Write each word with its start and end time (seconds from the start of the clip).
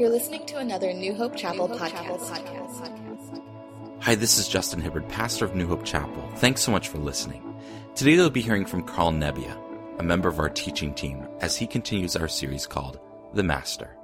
You're 0.00 0.08
listening 0.08 0.46
to 0.46 0.56
another 0.56 0.94
New 0.94 1.12
Hope 1.12 1.36
Chapel, 1.36 1.68
New 1.68 1.76
Hope 1.76 1.90
podcast. 1.90 2.30
Chapel 2.30 2.68
podcast. 2.70 4.02
Hi, 4.02 4.14
this 4.14 4.38
is 4.38 4.48
Justin 4.48 4.80
Hibbard, 4.80 5.06
pastor 5.10 5.44
of 5.44 5.54
New 5.54 5.66
Hope 5.66 5.84
Chapel. 5.84 6.26
Thanks 6.36 6.62
so 6.62 6.72
much 6.72 6.88
for 6.88 6.96
listening. 6.96 7.54
Today 7.94 8.16
we'll 8.16 8.30
be 8.30 8.40
hearing 8.40 8.64
from 8.64 8.82
Karl 8.82 9.12
Nebbia, 9.12 9.54
a 9.98 10.02
member 10.02 10.30
of 10.30 10.38
our 10.38 10.48
teaching 10.48 10.94
team, 10.94 11.28
as 11.40 11.54
he 11.54 11.66
continues 11.66 12.16
our 12.16 12.28
series 12.28 12.66
called 12.66 12.98
The 13.34 13.42
Master. 13.42 13.94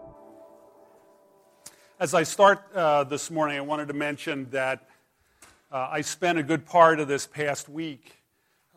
As 1.98 2.12
I 2.12 2.24
start 2.24 2.62
uh, 2.74 3.04
this 3.04 3.30
morning, 3.30 3.56
I 3.56 3.62
wanted 3.62 3.88
to 3.88 3.94
mention 3.94 4.50
that 4.50 4.86
uh, 5.72 5.88
I 5.90 6.02
spent 6.02 6.36
a 6.36 6.42
good 6.42 6.66
part 6.66 7.00
of 7.00 7.08
this 7.08 7.26
past 7.26 7.70
week 7.70 8.18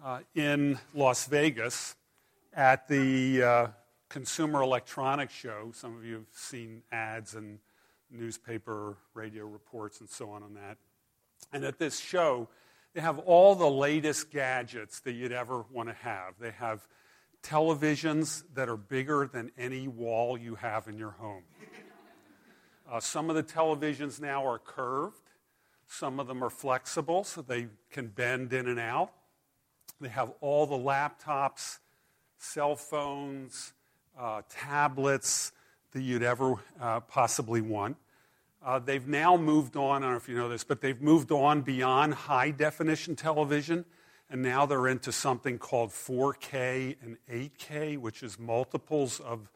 uh, 0.05 0.19
in 0.35 0.79
Las 0.93 1.25
Vegas 1.25 1.97
at 2.53 2.87
the 2.87 3.43
uh, 3.43 3.67
Consumer 4.09 4.63
Electronics 4.63 5.33
Show. 5.33 5.71
Some 5.73 5.95
of 5.95 6.03
you 6.03 6.15
have 6.15 6.25
seen 6.33 6.81
ads 6.91 7.35
and 7.35 7.59
newspaper, 8.11 8.97
radio 9.13 9.45
reports, 9.45 9.99
and 9.99 10.09
so 10.09 10.31
on 10.31 10.41
on 10.41 10.55
that. 10.55 10.77
And 11.53 11.63
at 11.63 11.77
this 11.77 11.99
show, 11.99 12.49
they 12.93 13.01
have 13.01 13.19
all 13.19 13.53
the 13.53 13.69
latest 13.69 14.31
gadgets 14.31 14.99
that 15.01 15.13
you'd 15.13 15.31
ever 15.31 15.63
want 15.71 15.89
to 15.89 15.95
have. 15.95 16.33
They 16.39 16.51
have 16.51 16.87
televisions 17.43 18.43
that 18.55 18.67
are 18.67 18.77
bigger 18.77 19.29
than 19.31 19.51
any 19.57 19.87
wall 19.87 20.37
you 20.37 20.55
have 20.55 20.87
in 20.87 20.97
your 20.97 21.11
home. 21.11 21.43
Uh, 22.91 22.99
some 22.99 23.29
of 23.29 23.35
the 23.35 23.43
televisions 23.43 24.19
now 24.19 24.43
are 24.43 24.57
curved, 24.57 25.29
some 25.87 26.19
of 26.19 26.27
them 26.27 26.43
are 26.43 26.49
flexible, 26.49 27.23
so 27.23 27.43
they 27.43 27.67
can 27.91 28.07
bend 28.07 28.51
in 28.51 28.67
and 28.67 28.79
out. 28.79 29.11
They 30.01 30.09
have 30.09 30.31
all 30.41 30.65
the 30.65 30.75
laptops, 30.75 31.77
cell 32.39 32.75
phones, 32.75 33.73
uh, 34.19 34.41
tablets 34.49 35.53
that 35.93 36.01
you'd 36.01 36.23
ever 36.23 36.55
uh, 36.79 36.99
possibly 37.01 37.61
want. 37.61 37.95
Uh, 38.63 38.77
they've 38.77 39.07
now 39.07 39.37
moved 39.37 39.77
on, 39.77 40.03
I 40.03 40.07
don't 40.07 40.11
know 40.11 40.17
if 40.17 40.27
you 40.27 40.35
know 40.35 40.49
this, 40.49 40.65
but 40.65 40.81
they've 40.81 41.01
moved 41.01 41.31
on 41.31 41.61
beyond 41.61 42.13
high 42.13 42.51
definition 42.51 43.15
television, 43.15 43.85
and 44.29 44.41
now 44.43 44.65
they're 44.65 44.87
into 44.87 45.11
something 45.13 45.57
called 45.57 45.91
4K 45.91 46.97
and 47.01 47.17
8K, 47.31 47.97
which 47.97 48.21
is 48.21 48.37
multiples 48.37 49.21
of 49.21 49.49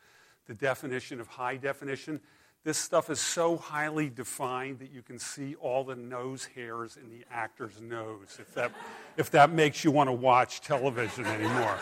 the 0.47 0.53
definition 0.53 1.19
of 1.19 1.27
high 1.27 1.57
definition. 1.57 2.21
This 2.63 2.77
stuff 2.77 3.09
is 3.09 3.19
so 3.19 3.57
highly 3.57 4.09
defined 4.09 4.79
that 4.79 4.91
you 4.91 5.01
can 5.01 5.19
see 5.19 5.55
all 5.55 5.83
the 5.83 5.97
nose 5.97 6.45
hairs 6.55 6.97
in 6.97 7.09
the 7.09 7.25
actor's 7.29 7.81
nose, 7.81 8.38
if 8.39 8.53
that, 8.53 8.71
if 9.17 9.29
that 9.31 9.51
makes 9.51 9.83
you 9.83 9.91
want 9.91 10.07
to 10.07 10.13
watch 10.13 10.61
television 10.61 11.25
anymore. 11.25 11.77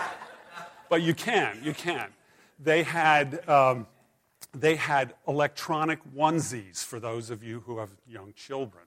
But 0.89 1.03
you 1.03 1.13
can, 1.13 1.59
you 1.63 1.75
can 1.75 2.09
they 2.63 2.83
had, 2.83 3.47
um, 3.49 3.87
they 4.53 4.75
had 4.75 5.13
electronic 5.27 5.99
onesies 6.15 6.83
for 6.83 6.99
those 6.99 7.29
of 7.29 7.43
you 7.43 7.61
who 7.61 7.79
have 7.79 7.89
young 8.07 8.33
children, 8.33 8.83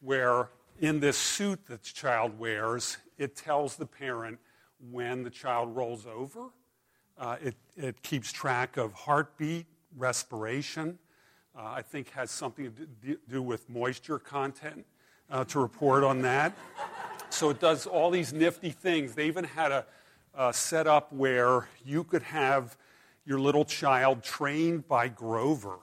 where 0.00 0.48
in 0.80 1.00
this 1.00 1.16
suit 1.16 1.66
that 1.66 1.82
the 1.82 1.92
child 1.92 2.38
wears, 2.38 2.98
it 3.18 3.36
tells 3.36 3.76
the 3.76 3.86
parent 3.86 4.38
when 4.90 5.22
the 5.22 5.30
child 5.30 5.74
rolls 5.74 6.06
over. 6.06 6.50
Uh, 7.18 7.36
it, 7.42 7.54
it 7.76 8.02
keeps 8.02 8.32
track 8.32 8.76
of 8.76 8.92
heartbeat, 8.92 9.66
respiration. 9.96 10.98
Uh, 11.56 11.64
I 11.64 11.82
think 11.82 12.10
has 12.10 12.30
something 12.30 12.72
to 13.04 13.18
do 13.28 13.42
with 13.42 13.68
moisture 13.68 14.18
content 14.18 14.86
uh, 15.30 15.44
to 15.44 15.60
report 15.60 16.02
on 16.02 16.22
that. 16.22 16.56
So 17.30 17.50
it 17.50 17.60
does 17.60 17.86
all 17.86 18.10
these 18.10 18.32
nifty 18.32 18.70
things. 18.70 19.14
They 19.14 19.26
even 19.26 19.44
had 19.44 19.70
a, 19.72 19.86
a 20.34 20.52
setup 20.52 21.12
where 21.12 21.68
you 21.84 22.04
could 22.04 22.22
have 22.22 22.76
your 23.24 23.38
little 23.38 23.64
child 23.64 24.22
trained 24.22 24.88
by 24.88 25.08
Grover, 25.08 25.78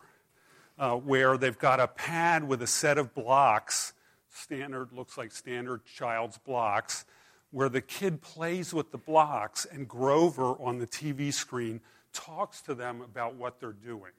uh, 0.77 0.95
where 0.95 1.37
they've 1.37 1.57
got 1.57 1.79
a 1.79 1.87
pad 1.87 2.47
with 2.47 2.61
a 2.61 2.67
set 2.67 2.97
of 2.97 3.13
blocks, 3.13 3.93
standard, 4.29 4.91
looks 4.91 5.17
like 5.17 5.31
standard 5.31 5.85
child's 5.85 6.37
blocks, 6.37 7.05
where 7.51 7.69
the 7.69 7.81
kid 7.81 8.21
plays 8.21 8.73
with 8.73 8.91
the 8.91 8.97
blocks 8.97 9.65
and 9.65 9.87
Grover 9.87 10.53
on 10.61 10.77
the 10.77 10.87
TV 10.87 11.33
screen 11.33 11.81
talks 12.13 12.61
to 12.61 12.75
them 12.75 13.01
about 13.01 13.35
what 13.35 13.59
they're 13.59 13.71
doing. 13.71 14.11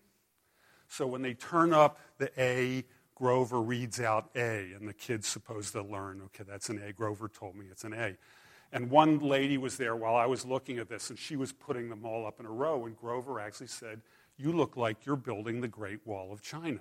So 0.89 1.07
when 1.07 1.23
they 1.23 1.35
turn 1.35 1.73
up 1.73 2.01
the 2.19 2.31
A, 2.41 2.85
Grover 3.15 3.61
reads 3.61 4.01
out 4.01 4.31
A, 4.35 4.73
and 4.73 4.89
the 4.89 4.95
kid's 4.95 5.29
supposed 5.29 5.73
to 5.73 5.83
learn, 5.83 6.23
okay, 6.27 6.45
that's 6.49 6.69
an 6.69 6.83
A. 6.83 6.93
Grover 6.93 7.29
told 7.29 7.55
me 7.55 7.67
it's 7.71 7.85
an 7.85 7.93
A. 7.93 8.17
And 8.73 8.89
one 8.89 9.19
lady 9.19 9.59
was 9.59 9.77
there 9.77 9.97
while 9.97 10.15
I 10.15 10.27
was 10.27 10.45
looking 10.45 10.79
at 10.79 10.89
this, 10.89 11.11
and 11.11 11.19
she 11.19 11.37
was 11.37 11.53
putting 11.53 11.89
them 11.89 12.05
all 12.05 12.27
up 12.27 12.39
in 12.39 12.47
a 12.47 12.51
row. 12.51 12.87
And 12.87 12.97
Grover 12.97 13.41
actually 13.41 13.67
said, 13.67 14.01
You 14.39 14.53
look 14.53 14.77
like 14.77 15.05
you're 15.05 15.17
building 15.17 15.61
the 15.61 15.69
Great 15.69 16.07
Wall 16.07 16.33
of 16.33 16.41
China. 16.41 16.81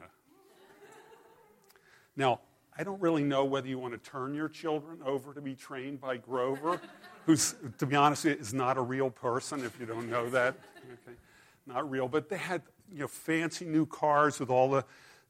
now, 2.16 2.42
I 2.78 2.84
don't 2.84 3.02
really 3.02 3.24
know 3.24 3.44
whether 3.44 3.68
you 3.68 3.80
want 3.80 4.02
to 4.02 4.10
turn 4.10 4.36
your 4.36 4.50
children 4.50 5.00
over 5.04 5.34
to 5.34 5.42
be 5.42 5.56
trained 5.56 6.00
by 6.00 6.18
Grover, 6.18 6.80
who's, 7.26 7.56
to 7.80 7.86
be 7.88 7.96
honest, 7.96 8.26
is 8.26 8.54
not 8.54 8.78
a 8.78 8.82
real 8.82 9.10
person 9.10 9.66
if 9.66 9.80
you 9.80 9.88
don't 9.88 10.10
know 10.10 10.30
that. 10.30 10.56
Okay. 10.78 11.18
Not 11.66 11.90
real. 11.90 12.08
But 12.08 12.30
they 12.30 12.38
had 12.38 12.62
you 12.92 13.00
know, 13.00 13.08
fancy 13.08 13.66
new 13.66 13.88
cars 13.88 14.40
with 14.40 14.52
all 14.52 14.70
the, 14.70 14.86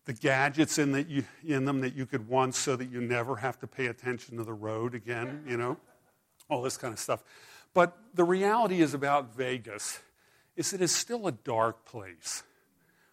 the 0.05 0.13
gadgets 0.13 0.77
in, 0.77 0.91
that 0.91 1.07
you, 1.07 1.23
in 1.47 1.63
them 1.63 1.79
that 1.81 1.95
you 1.95 2.05
could 2.05 2.27
want 2.27 2.53
so 2.53 2.75
that 2.75 2.91
you 2.91 2.99
never 2.99 3.37
have 3.37 3.57
to 3.59 3.67
pay 3.67 3.87
attention 3.87 4.37
to 4.37 4.43
the 4.43 4.53
road 4.53 4.93
again, 4.93 5.43
you 5.47 5.55
know 5.55 5.77
all 6.49 6.61
this 6.61 6.77
kind 6.77 6.93
of 6.93 6.99
stuff. 6.99 7.23
But 7.73 7.97
the 8.13 8.23
reality 8.23 8.81
is 8.81 8.93
about 8.93 9.35
Vegas 9.35 9.99
is 10.55 10.73
it 10.73 10.81
is 10.81 10.93
still 10.93 11.27
a 11.27 11.31
dark 11.31 11.85
place. 11.85 12.43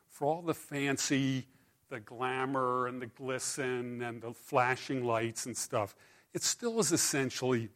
For 0.09 0.27
all 0.27 0.43
the 0.43 0.55
fancy, 0.55 1.47
the 1.91 2.01
glamour 2.01 2.87
and 2.87 3.01
the 3.01 3.07
glisten 3.07 4.03
and 4.03 4.21
the 4.21 4.33
flashing 4.33 5.05
lights 5.05 5.47
and 5.47 5.57
stuff, 5.57 5.95
it 6.35 6.43
still 6.43 6.81
is 6.81 6.91
essentially 6.91 7.69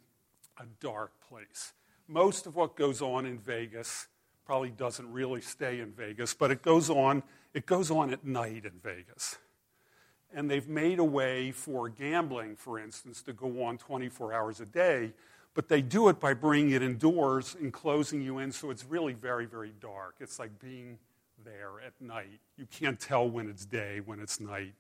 a 0.59 0.65
dark 0.81 1.12
place. 1.28 1.72
Most 2.09 2.47
of 2.47 2.56
what 2.56 2.77
goes 2.77 3.00
on 3.03 3.27
in 3.27 3.38
Vegas 3.38 4.09
probably 4.44 4.71
doesn't 4.71 5.12
really 5.12 5.41
stay 5.41 5.81
in 5.81 5.92
Vegas, 5.92 6.34
but 6.34 6.50
it 6.50 6.62
goes 6.62 6.91
on, 6.91 7.22
it 7.54 7.66
goes 7.66 7.91
on 7.91 8.12
at 8.12 8.25
night 8.25 8.65
in 8.65 8.72
Vegas. 8.82 9.38
And 10.34 10.50
they've 10.50 10.69
made 10.69 10.98
a 10.98 11.04
way 11.04 11.53
for 11.53 11.88
gambling, 11.88 12.56
for 12.56 12.78
instance, 12.78 13.22
to 13.22 13.32
go 13.32 13.62
on 13.62 13.78
24 13.78 14.32
hours 14.32 14.60
a 14.60 14.66
day 14.66 15.12
but 15.54 15.68
they 15.68 15.82
do 15.82 16.08
it 16.08 16.20
by 16.20 16.34
bringing 16.34 16.72
it 16.72 16.82
indoors 16.82 17.56
and 17.58 17.72
closing 17.72 18.22
you 18.22 18.38
in, 18.38 18.52
so 18.52 18.70
it's 18.70 18.84
really 18.84 19.14
very, 19.14 19.46
very 19.46 19.72
dark. 19.80 20.16
It's 20.20 20.38
like 20.38 20.58
being 20.60 20.98
there 21.44 21.80
at 21.84 21.92
night. 22.00 22.40
You 22.56 22.66
can't 22.66 23.00
tell 23.00 23.28
when 23.28 23.48
it's 23.48 23.64
day, 23.64 24.00
when 24.04 24.20
it's 24.20 24.40
night. 24.40 24.74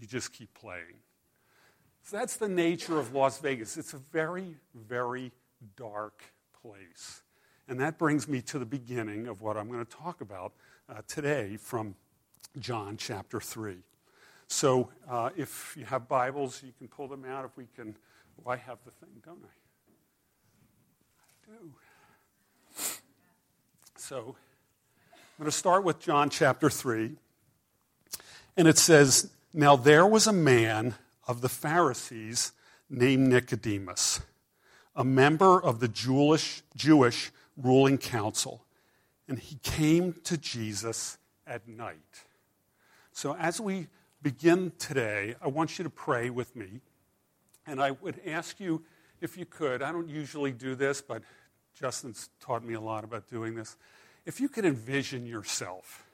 You 0.00 0.06
just 0.06 0.32
keep 0.32 0.52
playing. 0.54 0.98
So 2.02 2.16
that's 2.16 2.36
the 2.36 2.48
nature 2.48 2.98
of 2.98 3.14
Las 3.14 3.38
Vegas. 3.38 3.76
It's 3.76 3.94
a 3.94 3.98
very, 3.98 4.56
very 4.74 5.32
dark 5.76 6.22
place. 6.62 7.22
And 7.68 7.80
that 7.80 7.98
brings 7.98 8.28
me 8.28 8.42
to 8.42 8.58
the 8.58 8.66
beginning 8.66 9.26
of 9.26 9.40
what 9.40 9.56
I'm 9.56 9.70
going 9.70 9.84
to 9.84 9.90
talk 9.90 10.20
about 10.20 10.52
uh, 10.88 11.00
today 11.06 11.56
from 11.56 11.94
John 12.58 12.96
chapter 12.96 13.40
3. 13.40 13.76
So 14.48 14.90
uh, 15.08 15.30
if 15.36 15.74
you 15.78 15.86
have 15.86 16.06
Bibles, 16.06 16.62
you 16.62 16.72
can 16.76 16.88
pull 16.88 17.08
them 17.08 17.24
out. 17.24 17.46
If 17.46 17.56
we 17.56 17.66
can, 17.74 17.96
well, 18.36 18.54
I 18.54 18.56
have 18.56 18.78
the 18.84 18.90
thing, 18.90 19.10
don't 19.24 19.42
I? 19.42 19.54
So, 23.96 24.36
I'm 25.14 25.38
going 25.38 25.50
to 25.50 25.56
start 25.56 25.82
with 25.82 25.98
John 25.98 26.28
chapter 26.28 26.68
3. 26.68 27.12
And 28.56 28.68
it 28.68 28.76
says, 28.76 29.30
Now 29.54 29.76
there 29.76 30.06
was 30.06 30.26
a 30.26 30.32
man 30.32 30.94
of 31.26 31.40
the 31.40 31.48
Pharisees 31.48 32.52
named 32.90 33.28
Nicodemus, 33.28 34.20
a 34.94 35.04
member 35.04 35.58
of 35.58 35.80
the 35.80 35.88
Jewish, 35.88 36.62
Jewish 36.76 37.32
ruling 37.56 37.96
council. 37.96 38.64
And 39.26 39.38
he 39.38 39.56
came 39.62 40.12
to 40.24 40.36
Jesus 40.36 41.16
at 41.46 41.66
night. 41.66 42.24
So, 43.12 43.34
as 43.36 43.58
we 43.58 43.86
begin 44.20 44.70
today, 44.78 45.34
I 45.40 45.48
want 45.48 45.78
you 45.78 45.84
to 45.84 45.90
pray 45.90 46.28
with 46.28 46.54
me. 46.54 46.80
And 47.66 47.80
I 47.80 47.92
would 47.92 48.20
ask 48.26 48.60
you 48.60 48.82
if 49.22 49.38
you 49.38 49.46
could, 49.46 49.82
I 49.82 49.90
don't 49.92 50.10
usually 50.10 50.52
do 50.52 50.74
this, 50.74 51.00
but 51.00 51.22
Justin's 51.78 52.30
taught 52.40 52.64
me 52.64 52.74
a 52.74 52.80
lot 52.80 53.04
about 53.04 53.28
doing 53.28 53.54
this. 53.54 53.76
If 54.26 54.40
you 54.40 54.48
could 54.48 54.64
envision 54.64 55.26
yourself 55.26 56.04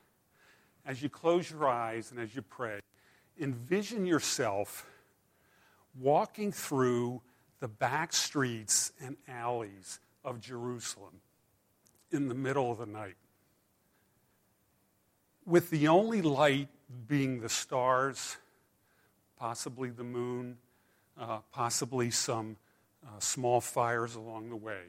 as 0.86 1.02
you 1.02 1.08
close 1.08 1.50
your 1.50 1.68
eyes 1.68 2.10
and 2.10 2.18
as 2.18 2.34
you 2.34 2.42
pray, 2.42 2.80
envision 3.38 4.06
yourself 4.06 4.86
walking 5.98 6.50
through 6.50 7.20
the 7.60 7.68
back 7.68 8.12
streets 8.12 8.92
and 9.00 9.16
alleys 9.28 10.00
of 10.24 10.40
Jerusalem 10.40 11.20
in 12.10 12.28
the 12.28 12.34
middle 12.34 12.72
of 12.72 12.78
the 12.78 12.86
night, 12.86 13.16
with 15.46 15.70
the 15.70 15.88
only 15.88 16.22
light 16.22 16.68
being 17.06 17.40
the 17.40 17.48
stars, 17.48 18.36
possibly 19.38 19.90
the 19.90 20.04
moon, 20.04 20.56
uh, 21.18 21.38
possibly 21.52 22.10
some 22.10 22.56
uh, 23.06 23.18
small 23.18 23.60
fires 23.60 24.14
along 24.14 24.48
the 24.48 24.56
way. 24.56 24.82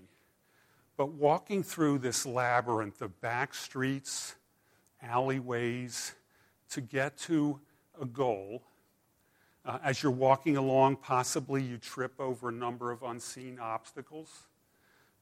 But 1.01 1.13
walking 1.13 1.63
through 1.63 1.97
this 1.97 2.27
labyrinth 2.27 3.01
of 3.01 3.19
back 3.21 3.55
streets, 3.55 4.35
alleyways, 5.01 6.13
to 6.69 6.79
get 6.79 7.17
to 7.21 7.59
a 7.99 8.05
goal. 8.05 8.61
Uh, 9.65 9.79
as 9.83 10.03
you're 10.03 10.11
walking 10.11 10.57
along, 10.57 10.97
possibly 10.97 11.63
you 11.63 11.79
trip 11.79 12.19
over 12.19 12.49
a 12.49 12.51
number 12.51 12.91
of 12.91 13.01
unseen 13.01 13.57
obstacles. 13.59 14.43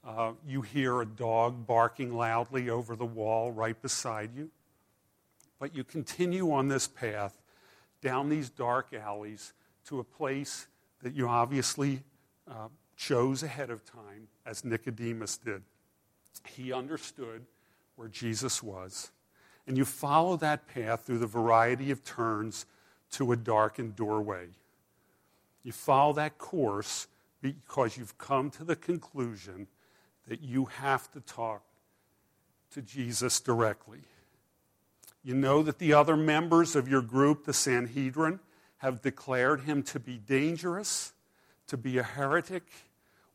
Uh, 0.06 0.34
you 0.46 0.62
hear 0.62 1.00
a 1.00 1.06
dog 1.06 1.66
barking 1.66 2.14
loudly 2.14 2.70
over 2.70 2.98
the 2.98 3.06
wall 3.06 3.50
right 3.50 3.82
beside 3.82 4.36
you. 4.36 4.50
But 5.60 5.74
you 5.74 5.86
continue 5.86 6.52
on 6.52 6.68
this 6.68 6.90
path 6.90 7.42
down 8.02 8.28
these 8.28 8.50
dark 8.50 8.94
alleys 8.94 9.54
to 9.86 10.00
a 10.00 10.04
place 10.04 10.68
that 11.04 11.16
you 11.16 11.30
obviously 11.30 12.04
uh, 12.52 12.68
chose 13.00 13.44
ahead 13.44 13.70
of 13.70 13.86
time, 13.86 14.28
as 14.46 14.66
Nicodemus 14.66 15.38
did. 15.38 15.64
He 16.46 16.74
understood 16.74 17.46
where 17.96 18.10
Jesus 18.10 18.62
was. 18.62 19.12
And 19.66 19.78
you 19.78 19.86
follow 19.86 20.36
that 20.38 20.68
path 20.68 21.06
through 21.06 21.20
the 21.20 21.26
variety 21.26 21.92
of 21.92 22.04
turns 22.04 22.66
to 23.12 23.32
a 23.32 23.38
darkened 23.38 23.96
doorway. 23.96 24.48
You 25.64 25.72
follow 25.72 26.12
that 26.14 26.38
course 26.38 27.08
because 27.42 27.98
you've 27.98 28.18
come 28.18 28.52
to 28.52 28.66
the 28.66 28.76
conclusion 28.76 29.68
that 30.28 30.42
you 30.42 30.66
have 30.66 31.10
to 31.12 31.22
talk 31.22 31.64
to 32.72 32.82
Jesus 32.82 33.40
directly. 33.40 34.02
You 35.24 35.36
know 35.36 35.64
that 35.64 35.80
the 35.80 35.94
other 35.94 36.18
members 36.18 36.76
of 36.76 36.90
your 36.90 37.02
group, 37.02 37.46
the 37.46 37.54
Sanhedrin, 37.54 38.42
have 38.80 39.02
declared 39.02 39.62
him 39.62 39.84
to 39.84 40.00
be 40.02 40.18
dangerous, 40.18 41.14
to 41.68 41.78
be 41.78 41.98
a 41.98 42.04
heretic, 42.04 42.64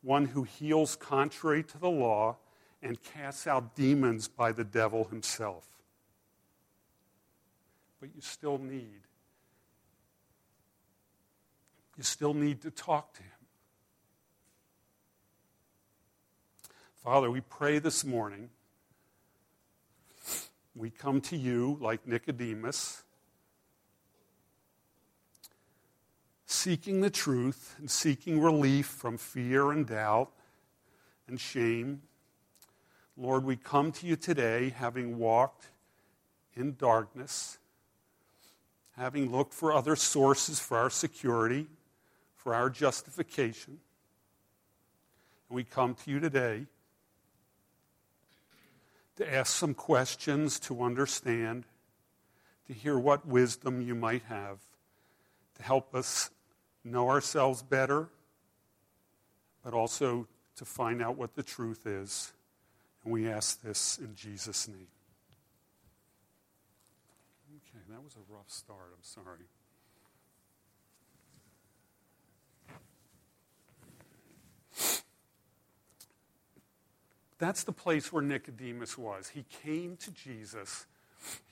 one 0.05 0.25
who 0.25 0.43
heals 0.43 0.95
contrary 0.95 1.63
to 1.63 1.79
the 1.79 1.89
law, 1.89 2.37
and 2.83 3.01
casts 3.01 3.47
out 3.47 3.75
demons 3.75 4.27
by 4.27 4.51
the 4.51 4.63
devil 4.63 5.05
himself. 5.05 5.65
But 7.99 8.09
you 8.13 8.21
still 8.21 8.59
need, 8.59 9.01
you 11.97 12.03
still 12.03 12.35
need 12.35 12.61
to 12.61 12.69
talk 12.69 13.15
to 13.15 13.23
him. 13.23 13.31
Father, 17.03 17.31
we 17.31 17.41
pray 17.41 17.79
this 17.79 18.05
morning. 18.05 18.49
We 20.75 20.91
come 20.91 21.21
to 21.21 21.37
you 21.37 21.79
like 21.81 22.05
Nicodemus, 22.05 23.04
seeking 26.55 27.01
the 27.01 27.09
truth 27.09 27.75
and 27.77 27.91
seeking 27.91 28.41
relief 28.41 28.87
from 28.87 29.17
fear 29.17 29.71
and 29.71 29.85
doubt 29.85 30.31
and 31.27 31.39
shame. 31.39 32.01
Lord, 33.17 33.43
we 33.43 33.55
come 33.55 33.91
to 33.93 34.07
you 34.07 34.15
today 34.15 34.69
having 34.69 35.17
walked 35.17 35.67
in 36.55 36.75
darkness, 36.75 37.57
having 38.97 39.31
looked 39.31 39.53
for 39.53 39.73
other 39.73 39.95
sources 39.95 40.59
for 40.59 40.77
our 40.77 40.89
security, 40.89 41.67
for 42.35 42.55
our 42.55 42.69
justification. 42.69 43.79
And 45.49 45.55
we 45.55 45.63
come 45.63 45.95
to 45.95 46.11
you 46.11 46.19
today 46.19 46.65
to 49.17 49.33
ask 49.33 49.55
some 49.55 49.73
questions, 49.73 50.59
to 50.61 50.81
understand, 50.81 51.65
to 52.67 52.73
hear 52.73 52.97
what 52.97 53.25
wisdom 53.25 53.81
you 53.81 53.95
might 53.95 54.23
have, 54.23 54.59
to 55.55 55.63
help 55.63 55.95
us 55.95 56.31
know 56.85 57.09
ourselves 57.09 57.61
better, 57.61 58.07
but 59.63 59.73
also 59.73 60.27
to 60.55 60.65
find 60.65 61.01
out 61.01 61.17
what 61.17 61.35
the 61.35 61.43
truth 61.43 61.85
is. 61.85 62.31
And 63.03 63.11
we 63.11 63.27
ask 63.27 63.61
this 63.61 63.97
in 63.97 64.15
Jesus' 64.15 64.67
name. 64.67 64.87
Okay, 67.57 67.83
that 67.89 68.03
was 68.03 68.15
a 68.15 68.33
rough 68.33 68.49
start. 68.49 68.93
I'm 68.93 69.03
sorry. 69.03 69.47
That's 77.37 77.63
the 77.63 77.73
place 77.73 78.13
where 78.13 78.23
Nicodemus 78.23 78.97
was. 78.97 79.29
He 79.29 79.43
came 79.63 79.97
to 79.97 80.11
Jesus. 80.11 80.85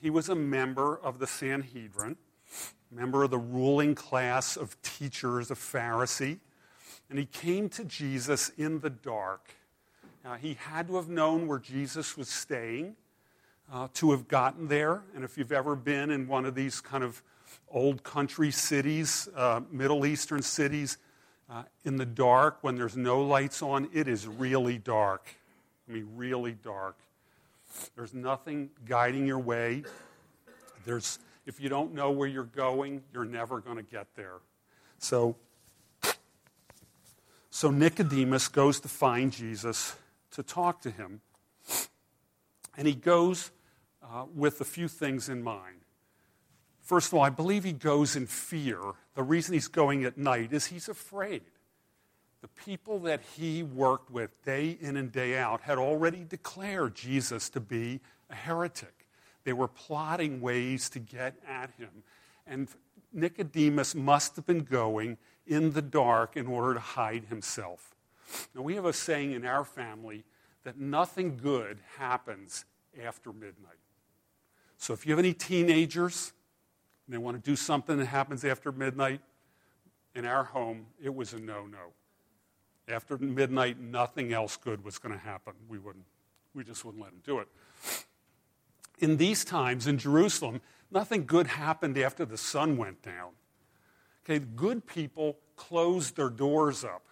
He 0.00 0.08
was 0.08 0.28
a 0.28 0.34
member 0.34 0.96
of 0.96 1.18
the 1.18 1.26
Sanhedrin, 1.26 2.16
member 2.94 3.24
of 3.24 3.30
the 3.30 3.38
ruling 3.38 3.94
class 3.94 4.56
of 4.56 4.80
teachers, 4.82 5.50
a 5.50 5.54
Pharisee. 5.54 6.38
And 7.10 7.18
he 7.18 7.26
came 7.26 7.68
to 7.70 7.84
Jesus 7.84 8.50
in 8.56 8.80
the 8.80 8.90
dark. 8.90 9.50
Uh, 10.24 10.36
he 10.36 10.54
had 10.54 10.88
to 10.88 10.96
have 10.96 11.08
known 11.08 11.46
where 11.46 11.58
Jesus 11.58 12.16
was 12.16 12.28
staying 12.28 12.96
uh, 13.72 13.88
to 13.94 14.12
have 14.12 14.28
gotten 14.28 14.68
there. 14.68 15.02
And 15.14 15.24
if 15.24 15.36
you've 15.36 15.52
ever 15.52 15.76
been 15.76 16.10
in 16.10 16.26
one 16.28 16.46
of 16.46 16.54
these 16.54 16.80
kind 16.80 17.04
of 17.04 17.22
old 17.68 18.02
country 18.02 18.50
cities, 18.50 19.28
uh, 19.36 19.60
Middle 19.70 20.06
Eastern 20.06 20.42
cities, 20.42 20.98
uh, 21.50 21.64
in 21.84 21.96
the 21.96 22.06
dark 22.06 22.58
when 22.62 22.74
there's 22.74 22.96
no 22.96 23.20
lights 23.20 23.62
on, 23.62 23.88
it 23.92 24.08
is 24.08 24.26
really 24.26 24.78
dark. 24.78 25.28
I 25.88 25.92
mean, 25.92 26.08
really 26.16 26.52
dark. 26.52 26.96
There's 27.96 28.14
nothing 28.14 28.70
guiding 28.86 29.26
your 29.26 29.38
way. 29.38 29.82
There's, 30.86 31.18
if 31.46 31.60
you 31.60 31.68
don't 31.68 31.94
know 31.94 32.10
where 32.10 32.28
you're 32.28 32.44
going, 32.44 33.02
you're 33.12 33.24
never 33.24 33.60
going 33.60 33.76
to 33.76 33.82
get 33.82 34.08
there. 34.16 34.38
So, 34.98 35.36
so 37.50 37.70
Nicodemus 37.70 38.48
goes 38.48 38.80
to 38.80 38.88
find 38.88 39.32
Jesus 39.32 39.96
to 40.32 40.42
talk 40.42 40.80
to 40.82 40.90
him. 40.90 41.20
And 42.76 42.88
he 42.88 42.94
goes 42.94 43.50
uh, 44.02 44.24
with 44.34 44.60
a 44.60 44.64
few 44.64 44.88
things 44.88 45.28
in 45.28 45.42
mind. 45.42 45.82
First 46.80 47.08
of 47.08 47.14
all, 47.14 47.22
I 47.22 47.30
believe 47.30 47.64
he 47.64 47.72
goes 47.72 48.16
in 48.16 48.26
fear. 48.26 48.78
The 49.14 49.22
reason 49.22 49.54
he's 49.54 49.68
going 49.68 50.04
at 50.04 50.18
night 50.18 50.52
is 50.52 50.66
he's 50.66 50.88
afraid 50.88 51.42
the 52.44 52.62
people 52.62 52.98
that 52.98 53.22
he 53.38 53.62
worked 53.62 54.10
with 54.10 54.44
day 54.44 54.76
in 54.78 54.98
and 54.98 55.10
day 55.10 55.38
out 55.38 55.62
had 55.62 55.78
already 55.78 56.24
declared 56.24 56.94
Jesus 56.94 57.48
to 57.48 57.58
be 57.58 58.00
a 58.28 58.34
heretic. 58.34 59.03
They 59.44 59.52
were 59.52 59.68
plotting 59.68 60.40
ways 60.40 60.88
to 60.90 60.98
get 60.98 61.36
at 61.46 61.70
him. 61.78 61.90
And 62.46 62.68
Nicodemus 63.12 63.94
must 63.94 64.36
have 64.36 64.46
been 64.46 64.62
going 64.62 65.18
in 65.46 65.72
the 65.72 65.82
dark 65.82 66.36
in 66.36 66.46
order 66.46 66.74
to 66.74 66.80
hide 66.80 67.26
himself. 67.26 67.94
Now, 68.54 68.62
we 68.62 68.74
have 68.74 68.86
a 68.86 68.92
saying 68.92 69.32
in 69.32 69.44
our 69.44 69.64
family 69.64 70.24
that 70.64 70.78
nothing 70.78 71.36
good 71.36 71.78
happens 71.98 72.64
after 73.02 73.32
midnight. 73.32 73.78
So, 74.78 74.94
if 74.94 75.06
you 75.06 75.12
have 75.12 75.18
any 75.18 75.34
teenagers 75.34 76.32
and 77.06 77.14
they 77.14 77.18
want 77.18 77.42
to 77.42 77.50
do 77.50 77.54
something 77.54 77.98
that 77.98 78.06
happens 78.06 78.44
after 78.44 78.72
midnight, 78.72 79.20
in 80.14 80.24
our 80.24 80.44
home, 80.44 80.86
it 81.02 81.14
was 81.14 81.32
a 81.32 81.40
no 81.40 81.66
no. 81.66 81.92
After 82.86 83.16
midnight, 83.18 83.80
nothing 83.80 84.32
else 84.32 84.56
good 84.56 84.84
was 84.84 84.98
going 84.98 85.14
to 85.14 85.20
happen. 85.20 85.54
We, 85.68 85.78
wouldn't, 85.78 86.04
we 86.54 86.64
just 86.64 86.84
wouldn't 86.84 87.02
let 87.02 87.12
them 87.12 87.22
do 87.24 87.38
it. 87.38 87.48
In 89.04 89.18
these 89.18 89.44
times 89.44 89.86
in 89.86 89.98
Jerusalem, 89.98 90.62
nothing 90.90 91.26
good 91.26 91.46
happened 91.46 91.98
after 91.98 92.24
the 92.24 92.38
sun 92.38 92.78
went 92.78 93.02
down. 93.02 93.32
Okay, 94.24 94.38
good 94.38 94.86
people 94.86 95.36
closed 95.56 96.16
their 96.16 96.30
doors 96.30 96.84
up, 96.84 97.04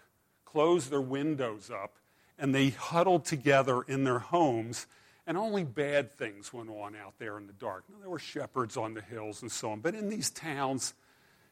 closed 0.46 0.90
their 0.90 1.02
windows 1.02 1.70
up, 1.70 1.98
and 2.38 2.54
they 2.54 2.70
huddled 2.70 3.26
together 3.26 3.82
in 3.82 4.04
their 4.04 4.20
homes, 4.20 4.86
and 5.26 5.36
only 5.36 5.64
bad 5.64 6.16
things 6.16 6.50
went 6.50 6.70
on 6.70 6.96
out 6.96 7.18
there 7.18 7.36
in 7.36 7.46
the 7.46 7.52
dark. 7.52 7.84
Now, 7.90 7.98
there 8.00 8.08
were 8.08 8.18
shepherds 8.18 8.78
on 8.78 8.94
the 8.94 9.02
hills 9.02 9.42
and 9.42 9.52
so 9.52 9.72
on, 9.72 9.80
but 9.80 9.94
in 9.94 10.08
these 10.08 10.30
towns, 10.30 10.94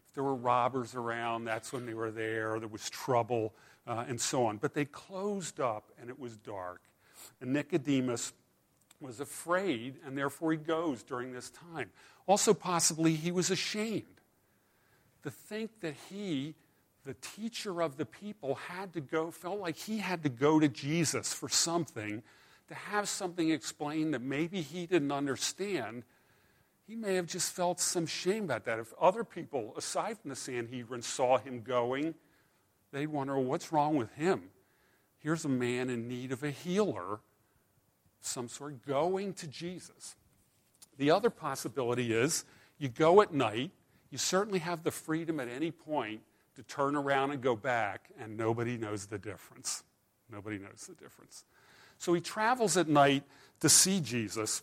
if 0.09 0.14
there 0.14 0.25
were 0.25 0.35
robbers 0.35 0.94
around, 0.94 1.44
that's 1.44 1.70
when 1.70 1.85
they 1.85 1.92
were 1.92 2.11
there. 2.11 2.59
There 2.59 2.66
was 2.66 2.88
trouble 2.88 3.52
uh, 3.87 4.06
and 4.09 4.18
so 4.18 4.47
on. 4.47 4.56
But 4.56 4.73
they 4.73 4.87
closed 4.87 5.61
up 5.61 5.90
and 6.00 6.09
it 6.09 6.18
was 6.18 6.38
dark. 6.38 6.80
And 7.42 7.52
Nicodemus 7.52 8.32
was 9.00 9.21
afraid, 9.21 9.97
and 10.04 10.16
therefore 10.16 10.52
he 10.52 10.59
goes 10.59 11.02
during 11.02 11.33
this 11.33 11.50
time. 11.50 11.90
Also, 12.26 12.54
possibly, 12.54 13.14
he 13.14 13.33
was 13.33 13.50
ashamed 13.50 14.04
to 15.23 15.30
think 15.30 15.71
that 15.80 15.95
he, 16.09 16.54
the 17.04 17.14
teacher 17.14 17.83
of 17.83 17.97
the 17.97 18.07
people, 18.07 18.54
had 18.54 18.92
to 18.92 19.00
go, 19.00 19.30
felt 19.30 19.61
like 19.61 19.76
he 19.76 19.99
had 19.99 20.23
to 20.23 20.28
go 20.28 20.61
to 20.61 20.69
Jesus 20.69 21.33
for 21.33 21.49
something, 21.49 22.23
to 22.69 22.75
have 22.75 23.09
something 23.09 23.50
explained 23.50 24.14
that 24.14 24.23
maybe 24.23 24.61
he 24.61 24.87
didn't 24.87 25.12
understand. 25.12 26.04
He 26.87 26.95
may 26.95 27.14
have 27.16 27.26
just 27.26 27.52
felt 27.52 27.80
some 27.80 28.07
shame 28.07 28.45
about 28.45 28.64
that. 28.64 28.78
If 28.78 28.92
other 29.00 29.25
people, 29.25 29.75
aside 29.76 30.19
from 30.19 30.30
the 30.30 30.37
Sanhedrin, 30.37 31.02
saw 31.02 31.38
him 31.38 31.62
going, 31.62 32.14
they'd 32.92 33.09
wonder, 33.09 33.37
well, 33.37 33.45
what's 33.45 33.73
wrong 33.73 33.97
with 33.97 34.12
him? 34.14 34.50
Here's 35.19 35.45
a 35.45 35.50
man 35.50 35.90
in 35.90 36.09
need 36.09 36.33
of 36.33 36.42
a 36.42 36.50
healer, 36.50 37.21
some 38.20 38.48
sort, 38.48 38.86
going 38.86 39.34
to 39.34 39.46
Jesus. 39.46 40.16
The 40.98 41.10
other 41.10 41.30
possibility 41.30 42.12
is 42.12 42.44
you 42.78 42.88
go 42.88 43.20
at 43.20 43.32
night, 43.32 43.70
you 44.10 44.18
certainly 44.18 44.58
have 44.60 44.82
the 44.82 44.90
freedom 44.90 45.40
at 45.40 45.48
any 45.48 45.70
point 45.70 46.20
to 46.56 46.62
turn 46.62 46.96
around 46.96 47.30
and 47.30 47.40
go 47.40 47.56
back, 47.56 48.08
and 48.18 48.36
nobody 48.36 48.76
knows 48.76 49.06
the 49.06 49.18
difference. 49.18 49.84
Nobody 50.30 50.58
knows 50.58 50.86
the 50.88 50.94
difference. 50.94 51.44
So 51.98 52.12
he 52.14 52.20
travels 52.20 52.76
at 52.76 52.88
night 52.88 53.24
to 53.60 53.68
see 53.68 54.00
Jesus, 54.00 54.62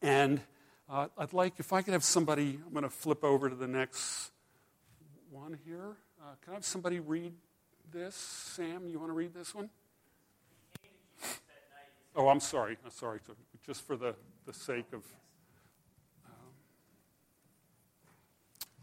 and 0.00 0.40
Uh, 0.90 1.08
I'd 1.16 1.32
like, 1.32 1.54
if 1.56 1.72
I 1.72 1.80
could 1.80 1.94
have 1.94 2.04
somebody, 2.04 2.60
I'm 2.66 2.72
going 2.72 2.82
to 2.82 2.90
flip 2.90 3.24
over 3.24 3.48
to 3.48 3.56
the 3.56 3.68
next 3.68 4.30
one 5.30 5.56
here. 5.64 5.96
Uh, 6.20 6.34
can 6.42 6.52
I 6.52 6.54
have 6.56 6.66
somebody 6.66 7.00
read 7.00 7.32
this? 7.90 8.14
Sam, 8.14 8.88
you 8.88 8.98
want 8.98 9.08
to 9.08 9.14
read 9.14 9.32
this 9.32 9.54
one? 9.54 9.70
Oh, 12.14 12.28
I'm 12.28 12.40
sorry. 12.40 12.76
I'm 12.84 12.90
sorry. 12.90 13.20
Just 13.64 13.86
for 13.86 13.96
the, 13.96 14.14
the 14.46 14.52
sake 14.52 14.92
of. 14.92 15.02
Um, 16.26 16.52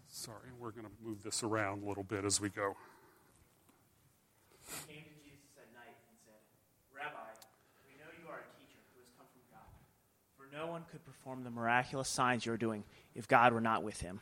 sorry, 0.07 0.49
we're 0.59 0.71
going 0.71 0.85
to 0.85 0.91
move 1.03 1.21
this 1.23 1.43
around 1.43 1.83
a 1.83 1.87
little 1.87 2.03
bit 2.03 2.25
as 2.25 2.41
we 2.41 2.49
go. 2.49 2.75
came 4.87 5.03
to 5.03 5.09
Jesus 5.23 5.51
at 5.57 5.71
night 5.73 5.95
and 6.09 6.17
said, 6.25 6.41
Rabbi, 6.95 7.17
we 7.87 7.93
know 7.99 8.09
you 8.19 8.27
are 8.29 8.39
a 8.39 8.59
teacher 8.59 8.79
who 8.93 8.99
has 8.99 9.09
come 9.15 9.27
from 9.31 9.41
God. 9.51 9.69
For 10.35 10.47
no 10.55 10.71
one 10.71 10.85
could 10.91 11.05
perform 11.05 11.43
the 11.43 11.51
miraculous 11.51 12.09
signs 12.09 12.45
you 12.45 12.53
are 12.53 12.57
doing 12.57 12.83
if 13.13 13.27
God 13.27 13.53
were 13.53 13.61
not 13.61 13.83
with 13.83 14.01
him. 14.01 14.19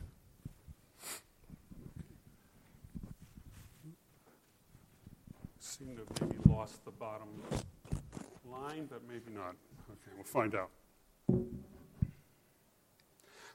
Seem 5.60 5.96
to 5.96 6.02
have 6.02 6.28
maybe 6.28 6.42
lost 6.46 6.84
the 6.84 6.90
bottom 6.90 7.28
line, 8.50 8.86
but 8.90 9.02
maybe 9.08 9.30
not. 9.34 9.54
Okay, 9.90 10.12
we'll 10.14 10.24
find 10.24 10.54
out. 10.54 10.70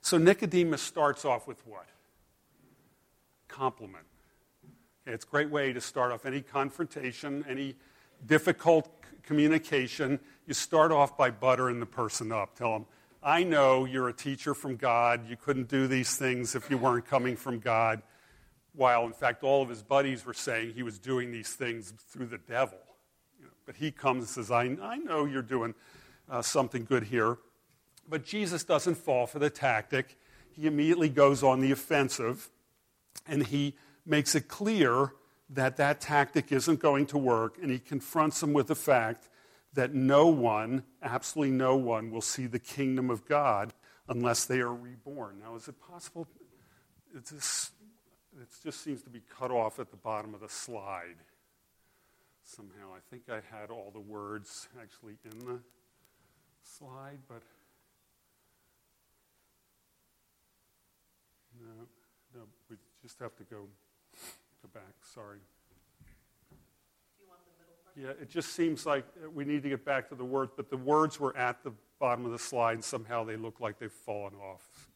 So 0.02 0.18
Nicodemus 0.18 0.82
starts 0.82 1.24
off 1.26 1.48
with 1.48 1.66
what? 1.66 1.88
Compliment. 3.48 4.06
Okay, 5.06 5.14
it's 5.14 5.26
a 5.26 5.28
great 5.28 5.50
way 5.50 5.74
to 5.74 5.82
start 5.82 6.12
off 6.12 6.26
any 6.26 6.42
confrontation, 6.42 7.46
any 7.48 7.76
difficult 8.26 8.90
communication. 9.24 10.20
You 10.46 10.54
start 10.54 10.92
off 10.92 11.18
by 11.18 11.32
buttering 11.32 11.80
the 11.80 11.86
person 11.86 12.32
up. 12.32 12.56
Tell 12.56 12.74
them, 12.74 12.86
I 13.22 13.44
know 13.44 13.86
you're 13.86 14.10
a 14.10 14.14
teacher 14.14 14.54
from 14.54 14.76
God. 14.76 15.30
You 15.30 15.38
couldn't 15.38 15.70
do 15.70 15.88
these 15.88 16.18
things 16.18 16.56
if 16.56 16.70
you 16.70 16.78
weren't 16.78 17.06
coming 17.06 17.38
from 17.38 17.60
God. 17.60 18.02
While, 18.76 19.06
in 19.06 19.14
fact, 19.14 19.44
all 19.44 19.62
of 19.62 19.70
his 19.70 19.84
buddies 19.84 20.26
were 20.26 20.34
saying 20.34 20.74
he 20.74 20.84
was 20.84 21.00
doing 21.00 21.32
these 21.32 21.54
things 21.54 21.94
through 22.10 22.26
the 22.26 22.40
devil. 22.40 22.80
But 23.66 23.76
he 23.78 23.92
comes 23.92 24.20
and 24.20 24.30
says, 24.30 24.52
I, 24.52 24.64
I 24.82 24.98
know 24.98 25.26
you're 25.26 25.42
doing 25.42 25.74
uh, 26.30 26.42
something 26.42 26.86
good 26.86 27.04
here. 27.04 27.38
But 28.08 28.26
Jesus 28.26 28.64
doesn't 28.64 28.96
fall 28.96 29.26
for 29.26 29.40
the 29.40 29.50
tactic. 29.50 30.18
He 30.52 30.68
immediately 30.68 31.10
goes 31.10 31.44
on 31.44 31.62
the 31.62 31.72
offensive 31.72 32.50
and 33.28 33.46
he 33.48 33.76
makes 34.06 34.36
it 34.36 34.48
clear 34.48 35.14
that 35.50 35.78
that 35.78 36.02
tactic 36.02 36.52
isn't 36.52 36.80
going 36.80 37.06
to 37.06 37.18
work, 37.18 37.58
and 37.62 37.70
he 37.70 37.80
confronts 37.80 38.40
them 38.40 38.54
with 38.54 38.68
the 38.68 38.76
fact 38.76 39.30
that 39.74 39.94
no 39.94 40.28
one, 40.28 40.84
absolutely 41.02 41.56
no 41.56 41.76
one, 41.76 42.12
will 42.12 42.22
see 42.22 42.48
the 42.48 42.60
kingdom 42.60 43.10
of 43.10 43.26
God 43.26 43.74
unless 44.08 44.46
they 44.46 44.60
are 44.60 44.74
reborn. 44.74 45.40
Now, 45.44 45.56
is 45.56 45.68
it 45.68 45.76
possible? 45.80 46.28
It's 47.16 47.32
just, 47.32 47.72
it 48.42 48.48
just 48.64 48.84
seems 48.84 49.04
to 49.04 49.10
be 49.10 49.22
cut 49.38 49.52
off 49.52 49.80
at 49.80 49.92
the 49.92 49.98
bottom 49.98 50.34
of 50.34 50.42
the 50.42 50.50
slide 50.50 51.18
somehow. 52.44 52.94
I 52.96 53.00
think 53.10 53.24
I 53.30 53.42
had 53.56 53.70
all 53.70 53.92
the 53.92 54.00
words 54.00 54.68
actually 54.82 55.18
in 55.24 55.40
the 55.46 55.60
slide, 56.64 57.20
but 57.28 57.42
no, 61.60 61.88
no, 62.36 62.42
we 62.70 62.78
just 63.02 63.20
have 63.20 63.36
to 63.38 63.44
go 63.44 63.68
go 64.62 64.70
back. 64.74 64.94
Sorry. 65.04 65.40
Yeah, 67.96 68.10
it 68.20 68.30
just 68.30 68.56
seems 68.56 68.88
like 68.88 69.06
we 69.36 69.46
need 69.46 69.62
to 69.64 69.70
get 69.70 69.86
back 69.86 70.10
to 70.10 70.16
the 70.16 70.26
words, 70.26 70.52
but 70.56 70.70
the 70.70 70.78
words 70.78 71.20
were 71.20 71.36
at 71.38 71.64
the 71.64 71.72
bottom 72.00 72.26
of 72.26 72.32
the 72.32 72.40
slide, 72.40 72.74
and 72.74 72.84
somehow 72.84 73.24
they 73.24 73.36
look 73.36 73.60
like 73.60 73.78
they've 73.78 73.92
fallen 73.92 74.34
off. 74.36 74.90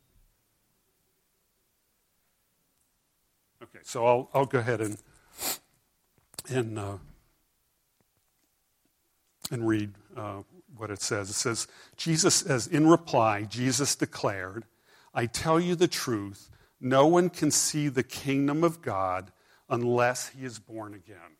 Okay, 3.61 3.79
so 3.83 4.05
I'll, 4.05 4.29
I'll 4.33 4.45
go 4.45 4.59
ahead 4.59 4.81
and 4.81 4.97
and 6.49 6.79
uh, 6.79 6.97
and 9.51 9.67
read 9.67 9.93
uh, 10.15 10.41
what 10.75 10.91
it 10.91 11.01
says. 11.01 11.29
It 11.29 11.33
says, 11.33 11.67
Jesus, 11.95 12.35
says, 12.35 12.67
in 12.67 12.87
reply, 12.87 13.43
Jesus 13.43 13.95
declared, 13.95 14.65
"I 15.13 15.25
tell 15.25 15.59
you 15.59 15.75
the 15.75 15.87
truth. 15.87 16.49
No 16.79 17.07
one 17.07 17.29
can 17.29 17.51
see 17.51 17.87
the 17.87 18.03
kingdom 18.03 18.63
of 18.63 18.81
God 18.81 19.31
unless 19.69 20.29
he 20.29 20.45
is 20.45 20.59
born 20.59 20.93
again." 20.93 21.37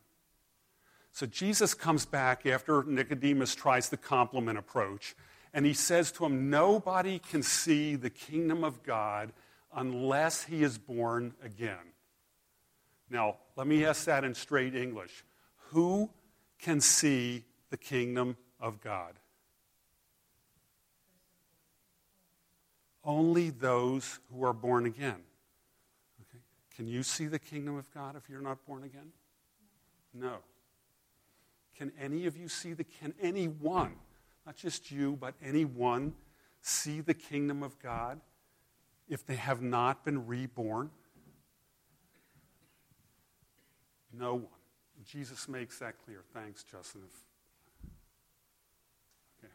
So 1.18 1.26
Jesus 1.26 1.74
comes 1.74 2.06
back 2.06 2.46
after 2.46 2.84
Nicodemus 2.84 3.52
tries 3.56 3.88
the 3.88 3.96
compliment 3.96 4.56
approach, 4.56 5.16
and 5.52 5.66
he 5.66 5.74
says 5.74 6.12
to 6.12 6.24
him, 6.24 6.48
Nobody 6.48 7.18
can 7.18 7.42
see 7.42 7.96
the 7.96 8.08
kingdom 8.08 8.62
of 8.62 8.84
God 8.84 9.32
unless 9.74 10.44
he 10.44 10.62
is 10.62 10.78
born 10.78 11.34
again. 11.42 11.92
Now, 13.10 13.38
let 13.56 13.66
me 13.66 13.84
ask 13.84 14.04
that 14.04 14.22
in 14.22 14.32
straight 14.34 14.76
English. 14.76 15.24
Who 15.70 16.10
can 16.60 16.80
see 16.80 17.44
the 17.70 17.76
kingdom 17.76 18.36
of 18.60 18.80
God? 18.80 19.14
Only 23.04 23.50
those 23.50 24.18
who 24.30 24.44
are 24.44 24.52
born 24.52 24.86
again. 24.86 25.22
Okay. 26.20 26.42
Can 26.76 26.86
you 26.86 27.02
see 27.02 27.26
the 27.26 27.38
kingdom 27.38 27.76
of 27.76 27.90
God 27.92 28.16
if 28.16 28.28
you're 28.28 28.40
not 28.40 28.64
born 28.66 28.84
again? 28.84 29.12
No. 30.12 30.36
Can 31.76 31.92
any 32.00 32.26
of 32.26 32.36
you 32.36 32.48
see 32.48 32.72
the, 32.72 32.84
can 32.84 33.14
anyone, 33.22 33.94
not 34.44 34.56
just 34.56 34.90
you, 34.90 35.16
but 35.20 35.34
anyone, 35.42 36.12
see 36.60 37.00
the 37.00 37.14
kingdom 37.14 37.62
of 37.62 37.78
God 37.78 38.20
if 39.08 39.24
they 39.24 39.36
have 39.36 39.62
not 39.62 40.04
been 40.04 40.26
reborn? 40.26 40.90
No 44.12 44.34
one. 44.34 44.46
Jesus 45.06 45.48
makes 45.48 45.78
that 45.78 45.94
clear. 46.04 46.22
Thanks, 46.34 46.64
Justin. 46.64 47.02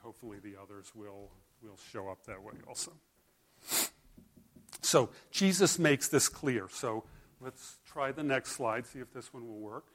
Hopefully 0.03 0.37
the 0.43 0.55
others 0.61 0.91
will, 0.93 1.31
will 1.61 1.77
show 1.91 2.09
up 2.09 2.25
that 2.25 2.43
way 2.43 2.53
also. 2.67 2.91
So 4.81 5.09
Jesus 5.31 5.79
makes 5.79 6.09
this 6.09 6.27
clear. 6.27 6.67
So 6.69 7.05
let's 7.39 7.77
try 7.85 8.11
the 8.11 8.23
next 8.23 8.51
slide, 8.51 8.85
see 8.85 8.99
if 8.99 9.13
this 9.13 9.33
one 9.33 9.47
will 9.47 9.59
work. 9.59 9.85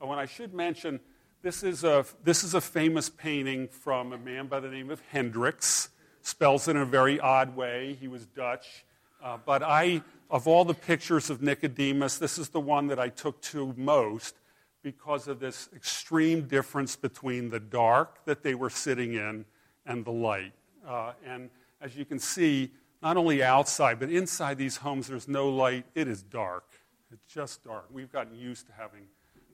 Oh, 0.00 0.10
and 0.12 0.20
I 0.20 0.26
should 0.26 0.54
mention 0.54 1.00
this 1.42 1.62
is 1.62 1.82
a, 1.82 2.06
this 2.22 2.44
is 2.44 2.54
a 2.54 2.60
famous 2.60 3.08
painting 3.08 3.68
from 3.68 4.12
a 4.12 4.18
man 4.18 4.46
by 4.46 4.60
the 4.60 4.68
name 4.68 4.90
of 4.90 5.00
Hendricks. 5.10 5.90
Spells 6.22 6.68
it 6.68 6.76
in 6.76 6.82
a 6.82 6.86
very 6.86 7.18
odd 7.18 7.56
way. 7.56 7.96
He 8.00 8.08
was 8.08 8.24
Dutch. 8.26 8.84
Uh, 9.22 9.38
but 9.44 9.62
I, 9.62 10.02
of 10.30 10.46
all 10.46 10.64
the 10.64 10.74
pictures 10.74 11.28
of 11.28 11.42
Nicodemus, 11.42 12.18
this 12.18 12.38
is 12.38 12.50
the 12.50 12.60
one 12.60 12.86
that 12.88 13.00
I 13.00 13.08
took 13.08 13.40
to 13.42 13.74
most 13.76 14.36
because 14.82 15.26
of 15.26 15.40
this 15.40 15.68
extreme 15.74 16.42
difference 16.42 16.94
between 16.94 17.50
the 17.50 17.58
dark 17.58 18.24
that 18.26 18.44
they 18.44 18.54
were 18.54 18.70
sitting 18.70 19.14
in 19.14 19.44
and 19.86 20.04
the 20.04 20.10
light. 20.10 20.52
Uh, 20.86 21.12
and 21.24 21.50
as 21.80 21.96
you 21.96 22.04
can 22.04 22.18
see, 22.18 22.72
not 23.02 23.16
only 23.16 23.42
outside, 23.42 23.98
but 24.00 24.10
inside 24.10 24.58
these 24.58 24.76
homes, 24.76 25.06
there's 25.06 25.28
no 25.28 25.48
light. 25.48 25.84
It 25.94 26.08
is 26.08 26.22
dark. 26.22 26.64
It's 27.12 27.32
just 27.32 27.64
dark. 27.64 27.86
We've 27.90 28.10
gotten 28.10 28.34
used 28.34 28.66
to 28.66 28.72
having 28.72 29.06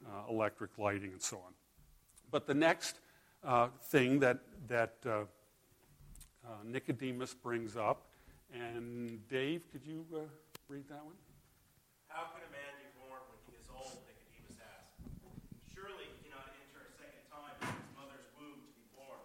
uh, 0.06 0.30
electric 0.30 0.78
lighting 0.78 1.12
and 1.12 1.22
so 1.22 1.36
on. 1.36 1.52
But 2.30 2.46
the 2.46 2.54
next 2.54 3.00
uh, 3.44 3.68
thing 3.90 4.20
that, 4.20 4.38
that 4.68 4.94
uh, 5.04 5.10
uh, 5.10 6.48
Nicodemus 6.64 7.34
brings 7.34 7.76
up, 7.76 8.06
and 8.52 9.20
Dave, 9.28 9.70
could 9.70 9.84
you 9.84 10.04
uh, 10.14 10.20
read 10.68 10.88
that 10.88 11.04
one? 11.04 11.14
How 12.08 12.28
could 12.32 12.44
a 12.44 12.52
man 12.52 12.72
be 12.80 12.88
born 13.00 13.20
when 13.28 13.40
he 13.48 13.56
is 13.56 13.68
old? 13.72 14.00
Nicodemus 14.04 14.60
asked. 14.60 14.96
Surely 15.72 16.08
he 16.12 16.28
cannot 16.28 16.52
enter 16.56 16.84
a 16.84 16.92
second 16.96 17.24
time 17.32 17.56
in 17.64 17.68
his 17.72 17.92
mother's 17.96 18.28
womb 18.36 18.60
to 18.60 18.72
be 18.76 18.84
born. 18.96 19.20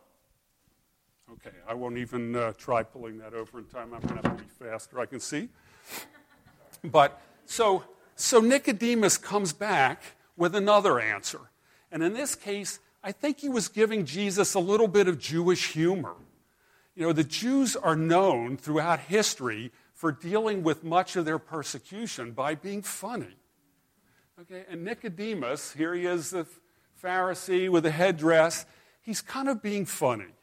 Okay, 1.39 1.55
I 1.67 1.73
won't 1.73 1.97
even 1.97 2.35
uh, 2.35 2.53
try 2.57 2.83
pulling 2.83 3.19
that 3.19 3.33
over 3.33 3.59
in 3.59 3.65
time. 3.65 3.93
I'm 3.93 4.01
going 4.01 4.21
to 4.21 4.27
have 4.27 4.37
to 4.37 4.43
be 4.43 4.49
faster. 4.49 4.99
I 4.99 5.05
can 5.05 5.19
see. 5.19 5.49
But 6.83 7.21
so, 7.45 7.83
so 8.15 8.39
Nicodemus 8.39 9.17
comes 9.17 9.53
back 9.53 10.01
with 10.35 10.55
another 10.55 10.99
answer. 10.99 11.39
And 11.91 12.03
in 12.03 12.13
this 12.13 12.35
case, 12.35 12.79
I 13.03 13.11
think 13.11 13.39
he 13.39 13.49
was 13.49 13.67
giving 13.67 14.05
Jesus 14.05 14.53
a 14.53 14.59
little 14.59 14.87
bit 14.87 15.07
of 15.07 15.19
Jewish 15.19 15.71
humor. 15.71 16.15
You 16.95 17.03
know, 17.03 17.13
the 17.13 17.23
Jews 17.23 17.75
are 17.75 17.95
known 17.95 18.57
throughout 18.57 18.99
history 18.99 19.71
for 19.93 20.11
dealing 20.11 20.63
with 20.63 20.83
much 20.83 21.15
of 21.15 21.25
their 21.25 21.39
persecution 21.39 22.31
by 22.31 22.55
being 22.55 22.81
funny. 22.81 23.35
Okay, 24.41 24.65
and 24.69 24.83
Nicodemus, 24.83 25.73
here 25.73 25.93
he 25.95 26.05
is, 26.05 26.29
the 26.29 26.45
Pharisee 27.03 27.69
with 27.69 27.85
a 27.85 27.91
headdress, 27.91 28.65
he's 29.01 29.21
kind 29.21 29.47
of 29.47 29.61
being 29.61 29.85
funny, 29.85 30.33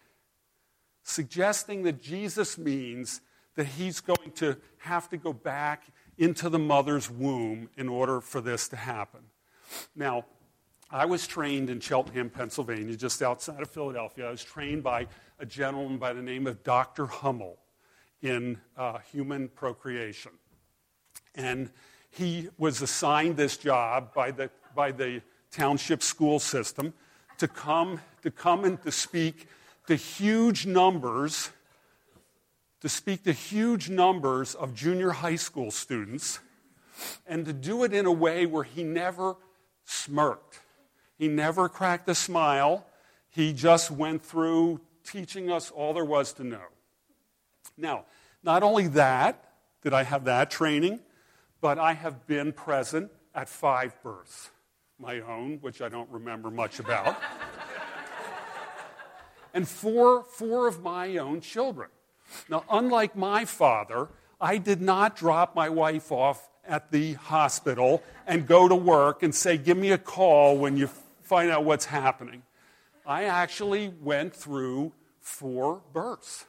suggesting 1.05 1.85
that 1.85 2.03
Jesus 2.03 2.59
means 2.59 3.21
that 3.55 3.67
he's 3.67 4.01
going 4.01 4.33
to 4.35 4.57
have 4.79 5.09
to 5.11 5.17
go 5.17 5.33
back 5.33 5.85
into 6.19 6.49
the 6.49 6.59
mother's 6.59 7.09
womb 7.09 7.69
in 7.77 7.89
order 7.89 8.21
for 8.21 8.41
this 8.41 8.69
to 8.69 8.77
happen. 8.77 9.21
Now, 9.95 10.25
I 10.91 11.07
was 11.07 11.27
trained 11.27 11.71
in 11.71 11.81
Cheltenham, 11.81 12.31
Pennsylvania, 12.31 12.97
just 12.97 13.23
outside 13.23 13.61
of 13.61 13.71
Philadelphia. 13.71 14.29
I 14.29 14.31
was 14.31 14.45
trained 14.45 14.83
by 14.83 15.07
a 15.39 15.47
gentleman 15.47 15.99
by 15.99 16.13
the 16.13 16.23
name 16.23 16.47
of 16.47 16.63
Dr. 16.65 17.07
Hummel. 17.07 17.59
in 18.23 18.59
uh, 18.77 18.99
human 19.13 19.49
procreation. 19.49 20.33
And 21.35 21.71
he 22.11 22.49
was 22.57 22.81
assigned 22.81 23.37
this 23.37 23.59
job 23.59 24.15
by 24.15 24.31
the, 24.31 24.51
by 24.75 24.93
the 24.93 25.21
township 25.51 26.03
school 26.03 26.39
system 26.39 26.95
to 27.39 27.47
come, 27.47 28.01
to 28.23 28.31
come 28.31 28.65
and 28.65 28.81
to 28.83 28.91
speak 28.91 29.49
to 29.87 29.97
huge 29.97 30.67
numbers, 30.67 31.51
to 32.81 32.89
speak 32.89 33.25
to 33.25 33.33
huge 33.33 33.89
numbers 33.89 34.55
of 34.55 34.75
junior 34.75 35.11
high 35.11 35.37
school 35.37 35.71
students, 35.71 36.41
and 37.27 37.45
to 37.45 37.53
do 37.53 37.85
it 37.85 37.93
in 37.93 38.07
a 38.07 38.13
way 38.13 38.47
where 38.47 38.65
he 38.65 38.83
never 38.83 39.37
smirked. 39.85 40.61
He 41.17 41.29
never 41.29 41.69
cracked 41.69 42.09
a 42.09 42.15
smile. 42.15 42.87
He 43.29 43.53
just 43.53 43.91
went 43.91 44.25
through 44.25 44.81
teaching 45.05 45.51
us 45.51 45.71
all 45.71 45.93
there 45.93 46.05
was 46.05 46.33
to 46.35 46.45
know. 46.45 46.63
Now, 47.77 48.05
not 48.43 48.63
only 48.63 48.89
that, 48.89 49.53
did 49.83 49.93
I 49.93 50.03
have 50.03 50.25
that 50.25 50.51
training, 50.51 51.01
but 51.61 51.79
I 51.79 51.93
have 51.93 52.27
been 52.27 52.53
present 52.53 53.11
at 53.35 53.49
five 53.49 54.01
births. 54.03 54.51
My 54.99 55.21
own, 55.21 55.59
which 55.61 55.83
I 55.83 55.89
don't 55.89 56.09
remember 56.11 56.51
much 56.51 56.79
about, 56.79 57.17
and 59.55 59.67
four, 59.67 60.25
four 60.25 60.67
of 60.67 60.83
my 60.83 61.17
own 61.17 61.41
children. 61.41 61.89
Now, 62.51 62.65
unlike 62.69 63.17
my 63.17 63.45
father, 63.45 64.09
I 64.41 64.59
did 64.59 64.83
not 64.83 65.17
drop 65.17 65.55
my 65.55 65.69
wife 65.69 66.13
off 66.13 66.51
at 66.67 66.91
the 66.91 67.15
hospital 67.15 68.03
and 68.27 68.47
go 68.47 68.69
to 68.69 68.75
work 68.75 69.23
and 69.23 69.35
say, 69.35 69.57
Give 69.57 69.79
me 69.79 69.93
a 69.93 69.99
call 69.99 70.59
when 70.59 70.77
you 70.77 70.89
find 71.23 71.51
out 71.51 71.65
what's 71.65 71.87
happening. 71.87 72.43
I 73.07 73.25
actually 73.25 73.93
went 74.01 74.35
through 74.35 74.93
four 75.21 75.83
births. 75.93 76.47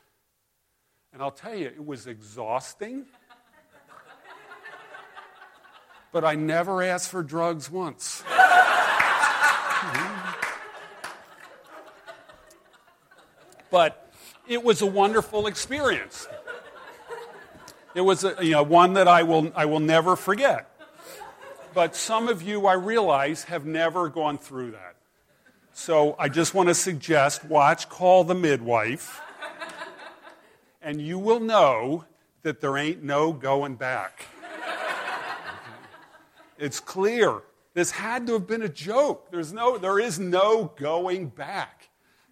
And 1.14 1.22
I'll 1.22 1.32
tell 1.32 1.56
you, 1.56 1.68
it 1.68 1.86
was 1.86 2.08
exhausting. 2.08 3.06
but 6.12 6.26
I 6.26 6.36
never 6.36 6.82
asked 6.82 7.10
for 7.10 7.24
drugs 7.24 7.70
once. 7.70 8.24
but 13.70 14.12
it 14.48 14.64
was 14.64 14.82
a 14.82 14.86
wonderful 14.86 15.48
experience. 15.48 16.28
It 17.94 18.02
was 18.02 18.24
a, 18.24 18.36
you 18.42 18.52
know, 18.52 18.64
one 18.64 18.94
that 18.94 19.08
I 19.08 19.24
will, 19.24 19.52
I 19.56 19.66
will 19.66 19.80
never 19.80 20.16
forget. 20.16 20.70
But 21.74 21.96
some 21.96 22.28
of 22.28 22.42
you, 22.42 22.68
I 22.68 22.74
realize, 22.74 23.46
have 23.46 23.66
never 23.66 24.10
gone 24.10 24.38
through 24.38 24.72
that. 24.72 24.96
So 25.74 26.16
I 26.18 26.30
just 26.30 26.54
want 26.54 26.70
to 26.70 26.74
suggest 26.74 27.44
watch 27.44 27.90
Call 27.90 28.24
the 28.24 28.36
Midwife, 28.36 29.22
and 30.82 31.02
you 31.02 31.20
will 31.20 31.42
know 31.42 32.06
that 32.44 32.62
there 32.62 32.78
ain't 32.78 33.04
no 33.04 33.34
going 33.34 33.76
back. 33.76 34.28
It's 36.58 36.80
clear. 36.80 37.42
This 37.74 37.92
had 37.92 38.26
to 38.28 38.34
have 38.34 38.48
been 38.48 38.62
a 38.62 38.70
joke. 38.70 39.30
There's 39.32 39.52
no, 39.52 39.78
there 39.78 40.00
is 40.00 40.18
no 40.18 40.72
going 40.78 41.28
back. 41.28 41.85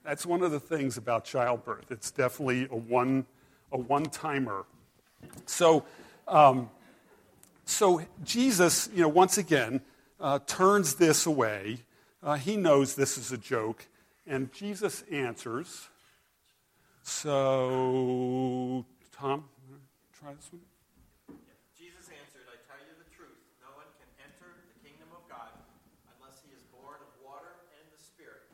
That's 0.03 0.25
one 0.25 0.43
of 0.43 0.51
the 0.51 0.59
things 0.59 0.97
about 0.97 1.25
childbirth. 1.25 1.91
It's 1.91 2.11
definitely 2.11 2.67
a 2.69 2.75
one, 2.75 3.25
a 3.71 3.77
one 3.77 4.05
timer. 4.05 4.65
So, 5.45 5.85
um, 6.27 6.69
so 7.65 8.01
Jesus, 8.23 8.89
you 8.93 9.01
know, 9.01 9.07
once 9.07 9.37
again, 9.37 9.81
uh, 10.19 10.39
turns 10.45 10.95
this 10.95 11.25
away. 11.25 11.79
Uh, 12.21 12.35
he 12.35 12.55
knows 12.55 12.95
this 12.95 13.17
is 13.17 13.31
a 13.31 13.37
joke, 13.37 13.87
and 14.25 14.51
Jesus 14.53 15.03
answers. 15.11 15.89
So, 17.03 18.85
Tom, 19.11 19.43
try 20.15 20.31
this 20.31 20.47
one. 20.55 20.63
Jesus 21.75 22.07
answered, 22.07 22.47
I 22.47 22.55
tell 22.63 22.79
you 22.79 22.95
the 22.95 23.11
truth. 23.11 23.35
No 23.59 23.75
one 23.75 23.91
can 23.99 24.07
enter 24.23 24.47
the 24.47 24.79
kingdom 24.79 25.11
of 25.11 25.27
God 25.27 25.51
unless 26.15 26.39
he 26.47 26.55
is 26.55 26.63
born 26.71 26.95
of 27.03 27.11
water 27.19 27.59
and 27.75 27.83
the 27.91 27.99
Spirit. 27.99 28.47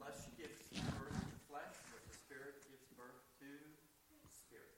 Flesh 0.00 0.24
gives 0.40 0.56
birth 0.88 1.12
to 1.12 1.36
flesh, 1.52 1.76
but 1.92 2.00
the 2.08 2.16
Spirit 2.16 2.64
gives 2.64 2.88
birth 2.96 3.20
to 3.44 3.48
spirit. 4.32 4.72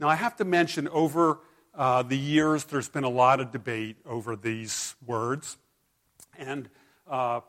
Now, 0.00 0.08
I 0.08 0.16
have 0.16 0.36
to 0.36 0.44
mention 0.44 0.88
over 0.88 1.38
uh, 1.74 2.02
the 2.02 2.18
years, 2.18 2.64
there's 2.64 2.88
been 2.88 3.04
a 3.04 3.08
lot 3.08 3.40
of 3.40 3.50
debate 3.50 3.96
over 4.04 4.36
these 4.36 4.94
words. 5.06 5.56
And 6.38 6.68
uh, 7.08 7.40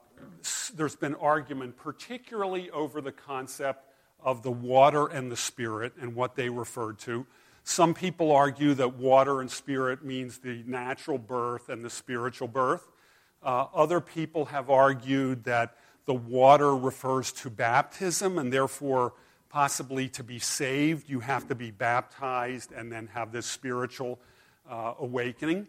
there's 0.75 0.95
been 0.95 1.15
argument, 1.15 1.77
particularly 1.77 2.69
over 2.71 3.01
the 3.01 3.11
concept 3.11 3.85
of 4.21 4.43
the 4.43 4.51
water 4.51 5.07
and 5.07 5.31
the 5.31 5.35
spirit 5.35 5.93
and 5.99 6.15
what 6.15 6.35
they 6.35 6.49
referred 6.49 6.99
to. 6.99 7.25
Some 7.63 7.93
people 7.93 8.31
argue 8.31 8.73
that 8.73 8.95
water 8.95 9.41
and 9.41 9.49
spirit 9.49 10.03
means 10.03 10.39
the 10.39 10.63
natural 10.65 11.17
birth 11.17 11.69
and 11.69 11.83
the 11.83 11.89
spiritual 11.89 12.47
birth. 12.47 12.87
Uh, 13.41 13.67
other 13.73 13.99
people 13.99 14.45
have 14.45 14.69
argued 14.69 15.45
that 15.45 15.75
the 16.05 16.13
water 16.13 16.75
refers 16.75 17.31
to 17.31 17.49
baptism, 17.49 18.37
and 18.37 18.51
therefore, 18.51 19.13
possibly 19.53 20.09
to 20.09 20.23
be 20.23 20.39
saved, 20.39 21.07
you 21.07 21.19
have 21.19 21.47
to 21.47 21.53
be 21.53 21.69
baptized 21.69 22.71
and 22.71 22.91
then 22.91 23.05
have 23.13 23.31
this 23.31 23.45
spiritual 23.45 24.19
uh, 24.67 24.95
awakening. 24.97 25.67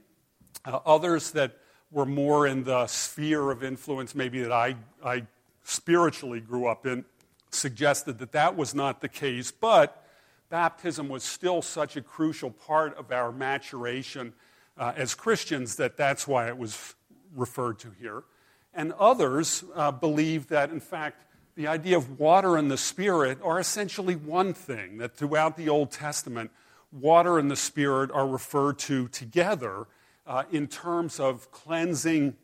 Uh, 0.64 0.79
others 0.87 1.33
that 1.33 1.59
were 1.90 2.07
more 2.07 2.47
in 2.47 2.64
the 2.64 2.87
sphere 2.87 3.51
of 3.51 3.62
influence, 3.62 4.14
maybe 4.14 4.40
that 4.40 4.51
I, 4.51 4.77
I 5.05 5.27
spiritually 5.64 6.40
grew 6.40 6.66
up 6.66 6.87
in, 6.87 7.05
suggested 7.51 8.18
that 8.20 8.33
that 8.33 8.57
was 8.57 8.75
not 8.75 9.03
the 9.03 9.09
case, 9.09 9.51
but 9.51 10.03
baptism 10.49 11.11
was 11.11 11.23
still 11.23 11.61
such 11.61 11.94
a 11.99 12.01
crucial 12.01 12.51
part 12.51 12.97
of 12.97 13.12
our 13.12 13.33
maturation 13.33 14.33
uh, 14.79 14.94
as 14.97 15.14
Christians 15.14 15.77
that 15.77 15.99
that's 15.99 16.27
why 16.27 16.49
it 16.49 16.57
was 16.57 16.94
referred 17.37 17.79
to 17.81 17.90
here. 18.01 18.25
And 18.73 18.94
others 18.94 19.62
uh, 19.75 19.92
believe 19.92 20.49
that, 20.49 20.70
in 20.70 20.81
fact, 20.81 21.27
the 21.56 21.66
idea 21.66 21.96
of 21.96 22.18
water 22.18 22.56
and 22.56 22.70
the 22.70 22.76
Spirit 22.76 23.38
are 23.42 23.60
essentially 23.60 24.16
one 24.16 24.54
thing, 24.54 24.98
that 24.98 25.16
throughout 25.16 25.56
the 25.56 25.68
Old 25.68 25.90
Testament, 25.90 26.50
water 26.90 27.38
and 27.38 27.50
the 27.50 27.56
Spirit 27.56 28.10
are 28.10 28.26
referred 28.26 28.78
to 28.80 29.08
together 29.08 29.86
uh, 30.26 30.44
in 30.50 30.66
terms 30.66 31.20
of 31.20 31.50
cleansing 31.52 32.36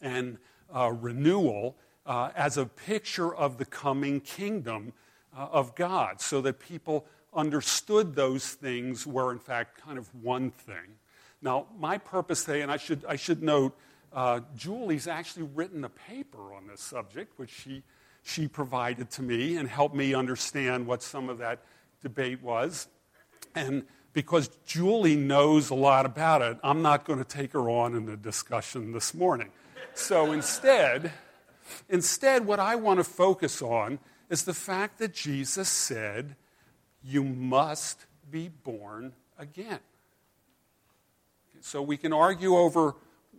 and 0.00 0.38
uh, 0.74 0.90
renewal 0.90 1.76
uh, 2.06 2.30
as 2.34 2.56
a 2.56 2.66
picture 2.66 3.34
of 3.34 3.58
the 3.58 3.64
coming 3.64 4.20
kingdom 4.20 4.92
uh, 5.36 5.46
of 5.52 5.74
God, 5.74 6.20
so 6.20 6.40
that 6.40 6.58
people 6.58 7.06
understood 7.32 8.16
those 8.16 8.48
things 8.54 9.06
were, 9.06 9.30
in 9.30 9.38
fact, 9.38 9.80
kind 9.80 9.98
of 9.98 10.12
one 10.14 10.50
thing. 10.50 10.98
Now, 11.40 11.66
my 11.78 11.98
purpose 11.98 12.44
today, 12.44 12.62
and 12.62 12.72
I 12.72 12.76
should, 12.76 13.04
I 13.08 13.16
should 13.16 13.42
note, 13.42 13.76
uh, 14.12 14.40
Julie's 14.56 15.06
actually 15.06 15.44
written 15.54 15.84
a 15.84 15.88
paper 15.88 16.52
on 16.52 16.66
this 16.66 16.80
subject, 16.80 17.38
which 17.38 17.50
she, 17.50 17.84
she 18.22 18.48
provided 18.48 19.10
to 19.12 19.22
me 19.22 19.56
and 19.56 19.68
helped 19.68 19.94
me 19.94 20.14
understand 20.14 20.86
what 20.86 21.02
some 21.02 21.28
of 21.28 21.38
that 21.38 21.62
debate 22.02 22.42
was. 22.42 22.88
And 23.54 23.84
because 24.12 24.48
Julie 24.66 25.16
knows 25.16 25.70
a 25.70 25.74
lot 25.74 26.06
about 26.06 26.42
it, 26.42 26.58
I'm 26.62 26.82
not 26.82 27.04
going 27.04 27.18
to 27.18 27.24
take 27.24 27.52
her 27.52 27.70
on 27.70 27.94
in 27.94 28.06
the 28.06 28.16
discussion 28.16 28.92
this 28.92 29.14
morning. 29.14 29.50
So 29.94 30.32
instead, 30.32 31.12
instead, 31.88 32.46
what 32.46 32.60
I 32.60 32.76
want 32.76 32.98
to 32.98 33.04
focus 33.04 33.62
on 33.62 33.98
is 34.28 34.44
the 34.44 34.54
fact 34.54 34.98
that 34.98 35.12
Jesus 35.12 35.68
said, 35.68 36.36
You 37.02 37.24
must 37.24 38.06
be 38.30 38.48
born 38.48 39.12
again. 39.38 39.80
So 41.60 41.82
we 41.82 41.96
can 41.96 42.12
argue 42.12 42.56
over 42.56 42.94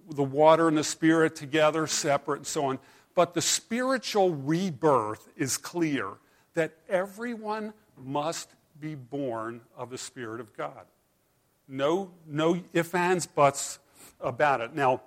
the 0.09 0.23
water 0.23 0.67
and 0.67 0.77
the 0.77 0.83
spirit 0.83 1.35
together, 1.35 1.87
separate, 1.87 2.37
and 2.37 2.47
so 2.47 2.65
on. 2.65 2.79
But 3.21 3.35
the 3.35 3.41
spiritual 3.43 4.33
rebirth 4.33 5.27
is 5.37 5.55
clear 5.55 6.13
that 6.55 6.71
everyone 6.89 7.71
must 7.95 8.49
be 8.79 8.95
born 8.95 9.61
of 9.77 9.91
the 9.91 9.97
Spirit 9.99 10.41
of 10.41 10.57
God. 10.57 10.87
No, 11.67 12.09
no 12.25 12.59
ifs, 12.73 12.95
ands, 12.95 13.27
buts 13.27 13.77
about 14.19 14.61
it. 14.61 14.73
Now, 14.73 15.03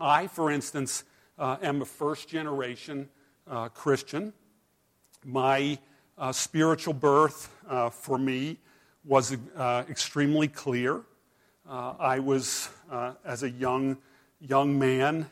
I, 0.00 0.28
for 0.28 0.50
instance, 0.50 1.04
uh, 1.38 1.58
am 1.60 1.82
a 1.82 1.84
first 1.84 2.26
generation 2.26 3.10
uh, 3.46 3.68
Christian. 3.68 4.32
My 5.22 5.78
uh, 6.16 6.32
spiritual 6.32 6.94
birth 6.94 7.54
uh, 7.68 7.90
for 7.90 8.16
me 8.16 8.56
was 9.04 9.36
uh, 9.58 9.84
extremely 9.90 10.48
clear. 10.48 11.02
Uh, 11.68 11.96
I 12.00 12.18
was, 12.18 12.70
as 13.26 13.42
a 13.42 13.50
young, 13.50 13.98
young 14.40 14.78
man, 14.78 15.26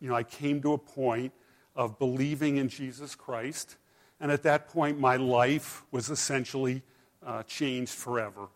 you 0.00 0.08
know, 0.08 0.14
I 0.14 0.22
came 0.22 0.60
to 0.62 0.72
a 0.72 0.78
point 0.78 1.32
of 1.76 1.98
believing 1.98 2.56
in 2.56 2.68
Jesus 2.68 3.14
Christ. 3.14 3.76
And 4.20 4.30
at 4.32 4.42
that 4.42 4.68
point, 4.68 4.98
my 4.98 5.16
life 5.16 5.84
was 5.90 6.10
essentially 6.10 6.82
uh, 7.24 7.42
changed 7.44 7.92
forever. 7.92 8.48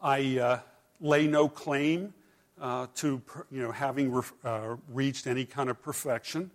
I 0.00 0.38
uh, 0.38 0.58
lay 1.00 1.26
no 1.26 1.48
claim 1.48 2.14
uh, 2.60 2.86
to 2.96 3.22
you 3.50 3.62
know, 3.62 3.72
having 3.72 4.12
re- 4.12 4.22
uh, 4.44 4.76
reached 4.88 5.26
any 5.26 5.44
kind 5.44 5.70
of 5.70 5.82
perfection. 5.82 6.50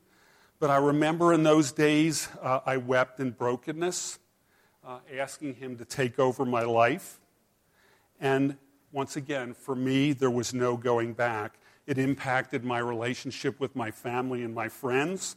But 0.60 0.70
I 0.70 0.78
remember 0.78 1.34
in 1.34 1.44
those 1.44 1.72
days, 1.72 2.30
uh, 2.42 2.62
I 2.66 2.78
wept 2.78 3.20
in 3.20 3.32
brokenness. 3.32 4.20
uh, 4.86 5.00
asking 5.18 5.56
Him 5.56 5.78
to 5.78 5.86
take 5.86 6.20
over 6.20 6.46
my 6.46 6.64
life. 6.64 7.20
And 8.20 8.58
once 8.92 9.16
again, 9.16 9.54
for 9.54 9.76
me, 9.76 10.14
there 10.14 10.30
was 10.30 10.54
no 10.54 10.78
going 10.78 11.14
back. 11.14 11.58
It 11.88 11.98
impacted 11.98 12.64
my 12.64 12.80
relationship 12.80 13.60
with 13.60 13.76
my 13.76 13.92
family 13.92 14.44
and 14.44 14.54
my 14.54 14.70
friends. 14.70 15.36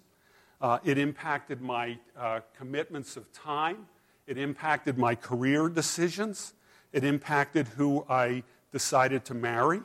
Uh, 0.60 0.78
it 0.82 0.98
impacted 0.98 1.60
my 1.60 1.98
uh, 2.16 2.40
commitments 2.56 3.16
of 3.16 3.30
time. 3.32 3.86
It 4.26 4.38
impacted 4.38 4.98
my 4.98 5.14
career 5.14 5.68
decisions. 5.68 6.54
It 6.92 7.04
impacted 7.04 7.68
who 7.68 8.04
I 8.08 8.42
decided 8.72 9.24
to 9.26 9.34
marry. 9.34 9.82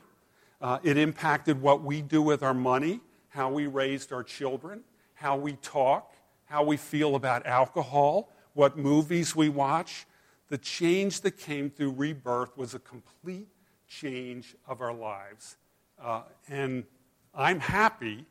Uh, 0.61 0.79
it 0.83 0.97
impacted 0.97 1.61
what 1.61 1.83
we 1.83 2.01
do 2.01 2.21
with 2.21 2.41
our 2.41 2.53
money, 2.53 3.01
how 3.29 3.51
we 3.51 3.67
raised 3.67 4.13
our 4.13 4.23
children, 4.23 4.83
how 5.15 5.35
we 5.35 5.53
talk, 5.57 6.13
how 6.45 6.63
we 6.63 6.77
feel 6.77 7.15
about 7.15 7.45
alcohol, 7.45 8.29
what 8.53 8.77
movies 8.77 9.35
we 9.35 9.49
watch. 9.49 10.05
The 10.47 10.57
change 10.57 11.21
that 11.21 11.37
came 11.37 11.69
through 11.69 11.91
rebirth 11.91 12.57
was 12.57 12.73
a 12.73 12.79
complete 12.79 13.49
change 13.87 14.55
of 14.65 14.81
our 14.81 14.93
lives. 14.93 15.57
Uh, 16.03 16.21
and 16.49 16.83
I'm 17.33 17.59
happy 17.59 18.25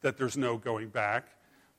that 0.00 0.16
there's 0.16 0.36
no 0.36 0.56
going 0.56 0.88
back, 0.88 1.28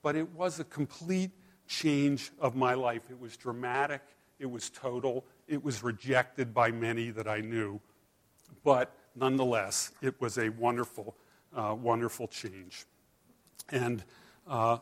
but 0.03 0.15
it 0.15 0.29
was 0.33 0.59
a 0.59 0.63
complete 0.63 1.31
change 1.67 2.31
of 2.39 2.55
my 2.55 2.75
life. 2.75 3.01
It 3.09 3.19
was 3.19 3.35
dramatic, 3.35 4.01
it 4.37 4.45
was 4.45 4.69
total, 4.69 5.25
it 5.47 5.63
was 5.63 5.83
rejected 5.83 6.53
by 6.53 6.71
many 6.71 7.09
that 7.11 7.27
I 7.27 7.41
knew. 7.41 7.81
But 8.63 8.95
nonetheless, 9.15 9.91
it 10.01 10.19
was 10.21 10.37
a 10.37 10.49
wonderful, 10.49 11.15
uh, 11.55 11.75
wonderful 11.79 12.27
change. 12.27 12.85
And 13.69 14.03
uh, 14.47 14.77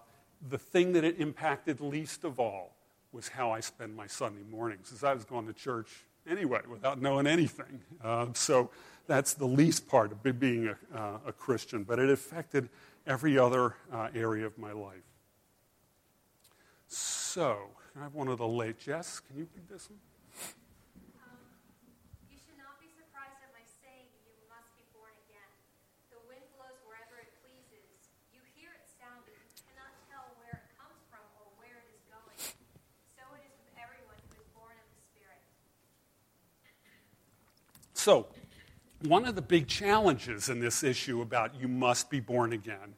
the 0.49 0.57
thing 0.57 0.91
that 0.93 1.03
it 1.03 1.19
impacted 1.19 1.79
least 1.79 2.25
of 2.25 2.39
all 2.39 2.75
was 3.11 3.29
how 3.29 3.51
I 3.51 3.61
spend 3.61 3.95
my 3.95 4.07
Sunday 4.07 4.43
mornings, 4.49 4.91
as 4.91 5.03
I 5.03 5.13
was 5.13 5.23
going 5.23 5.47
to 5.47 5.53
church 5.53 6.05
anyway 6.27 6.61
without 6.69 7.01
knowing 7.01 7.27
anything. 7.27 7.81
Uh, 8.03 8.27
so 8.33 8.69
that's 9.07 9.33
the 9.33 9.45
least 9.45 9.87
part 9.87 10.11
of 10.11 10.39
being 10.39 10.67
a, 10.67 10.97
uh, 10.97 11.19
a 11.27 11.33
Christian, 11.33 11.83
but 11.83 11.99
it 11.99 12.09
affected 12.09 12.69
every 13.05 13.37
other 13.37 13.75
uh, 13.91 14.09
area 14.13 14.45
of 14.45 14.57
my 14.57 14.71
life. 14.71 15.03
So, 16.87 17.57
I 17.97 18.03
have 18.03 18.13
one 18.13 18.27
of 18.27 18.37
the 18.37 18.47
late. 18.47 18.79
Jess, 18.79 19.19
can 19.19 19.37
you 19.37 19.47
read 19.55 19.67
this 19.69 19.89
one? 19.89 19.99
So, 38.07 38.27
one 39.01 39.25
of 39.25 39.35
the 39.35 39.41
big 39.41 39.67
challenges 39.67 40.47
in 40.47 40.61
this 40.61 40.81
issue 40.81 41.21
about 41.21 41.59
you 41.59 41.67
must 41.67 42.09
be 42.09 42.21
born 42.21 42.53
again 42.53 42.95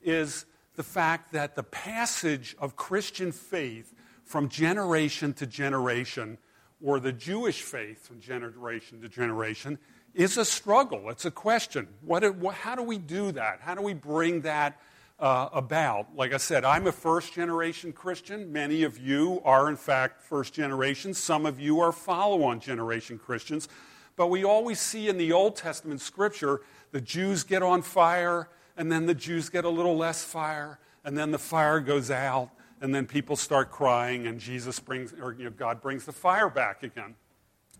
is 0.00 0.46
the 0.76 0.84
fact 0.84 1.32
that 1.32 1.56
the 1.56 1.64
passage 1.64 2.54
of 2.60 2.76
Christian 2.76 3.32
faith 3.32 3.92
from 4.22 4.48
generation 4.48 5.32
to 5.32 5.46
generation, 5.48 6.38
or 6.80 7.00
the 7.00 7.12
Jewish 7.12 7.62
faith 7.62 8.06
from 8.06 8.20
generation 8.20 9.00
to 9.00 9.08
generation, 9.08 9.76
is 10.14 10.38
a 10.38 10.44
struggle. 10.44 11.10
It's 11.10 11.24
a 11.24 11.32
question. 11.32 11.88
What, 12.02 12.22
how 12.54 12.76
do 12.76 12.84
we 12.84 12.98
do 12.98 13.32
that? 13.32 13.58
How 13.60 13.74
do 13.74 13.82
we 13.82 13.92
bring 13.92 14.42
that 14.42 14.80
uh, 15.18 15.48
about? 15.52 16.14
Like 16.14 16.32
I 16.32 16.36
said, 16.36 16.64
I'm 16.64 16.86
a 16.86 16.92
first 16.92 17.34
generation 17.34 17.92
Christian. 17.92 18.52
Many 18.52 18.84
of 18.84 18.98
you 18.98 19.42
are, 19.44 19.68
in 19.68 19.74
fact, 19.74 20.22
first 20.22 20.54
generation. 20.54 21.12
Some 21.12 21.44
of 21.44 21.58
you 21.58 21.80
are 21.80 21.90
follow 21.90 22.44
on 22.44 22.60
generation 22.60 23.18
Christians. 23.18 23.68
But 24.16 24.28
we 24.28 24.44
always 24.44 24.80
see 24.80 25.08
in 25.08 25.18
the 25.18 25.32
Old 25.32 25.56
Testament 25.56 26.00
scripture 26.00 26.60
the 26.92 27.00
Jews 27.00 27.42
get 27.42 27.62
on 27.62 27.82
fire, 27.82 28.48
and 28.76 28.90
then 28.90 29.06
the 29.06 29.14
Jews 29.14 29.48
get 29.48 29.64
a 29.64 29.68
little 29.68 29.96
less 29.96 30.22
fire, 30.22 30.78
and 31.04 31.18
then 31.18 31.30
the 31.30 31.38
fire 31.38 31.80
goes 31.80 32.10
out, 32.10 32.50
and 32.80 32.94
then 32.94 33.06
people 33.06 33.36
start 33.36 33.70
crying, 33.70 34.26
and 34.26 34.38
Jesus 34.38 34.78
brings, 34.78 35.12
or 35.20 35.32
you 35.32 35.44
know, 35.44 35.50
God 35.50 35.80
brings 35.80 36.04
the 36.04 36.12
fire 36.12 36.48
back 36.48 36.82
again. 36.82 37.14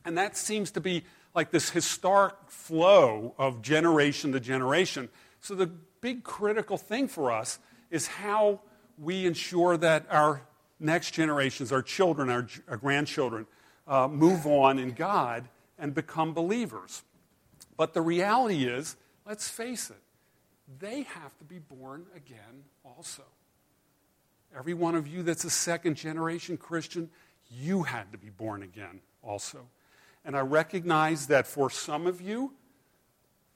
And 0.04 0.18
that 0.18 0.36
seems 0.36 0.70
to 0.72 0.80
be 0.80 1.04
like 1.34 1.50
this 1.50 1.70
historic 1.70 2.34
flow 2.46 3.34
of 3.38 3.62
generation 3.62 4.32
to 4.32 4.40
generation. 4.40 5.08
So 5.40 5.54
the 5.54 5.66
big 6.00 6.24
critical 6.24 6.76
thing 6.76 7.08
for 7.08 7.30
us 7.30 7.58
is 7.90 8.06
how 8.06 8.60
we 8.98 9.26
ensure 9.26 9.76
that 9.76 10.06
our 10.10 10.42
next 10.78 11.12
generations, 11.12 11.72
our 11.72 11.82
children, 11.82 12.30
our, 12.30 12.46
our 12.68 12.76
grandchildren, 12.76 13.46
uh, 13.86 14.08
move 14.08 14.46
on 14.46 14.78
in 14.78 14.92
God 14.92 15.48
and 15.78 15.94
become 15.94 16.32
believers. 16.34 17.02
But 17.76 17.94
the 17.94 18.02
reality 18.02 18.64
is, 18.64 18.96
let's 19.26 19.48
face 19.48 19.90
it, 19.90 20.00
they 20.78 21.02
have 21.02 21.36
to 21.38 21.44
be 21.44 21.58
born 21.58 22.06
again 22.16 22.64
also. 22.84 23.24
Every 24.56 24.74
one 24.74 24.94
of 24.94 25.08
you 25.08 25.22
that's 25.22 25.44
a 25.44 25.50
second 25.50 25.96
generation 25.96 26.56
Christian, 26.56 27.10
you 27.50 27.82
had 27.82 28.12
to 28.12 28.18
be 28.18 28.30
born 28.30 28.62
again 28.62 29.00
also. 29.22 29.66
And 30.24 30.36
I 30.36 30.40
recognize 30.40 31.26
that 31.26 31.46
for 31.46 31.68
some 31.68 32.06
of 32.06 32.20
you, 32.20 32.52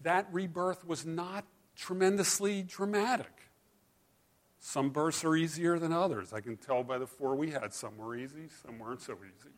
that 0.02 0.26
rebirth 0.32 0.86
was 0.86 1.06
not 1.06 1.44
tremendously 1.76 2.62
dramatic. 2.62 3.32
Some 4.60 4.90
births 4.90 5.24
are 5.24 5.36
easier 5.36 5.78
than 5.78 5.92
others. 5.92 6.32
I 6.32 6.40
can 6.40 6.56
tell 6.56 6.82
by 6.82 6.98
the 6.98 7.06
four 7.06 7.36
we 7.36 7.50
had. 7.50 7.72
Some 7.72 7.96
were 7.96 8.16
easy, 8.16 8.48
some 8.62 8.78
weren't 8.78 9.00
so 9.00 9.14
easy. 9.14 9.50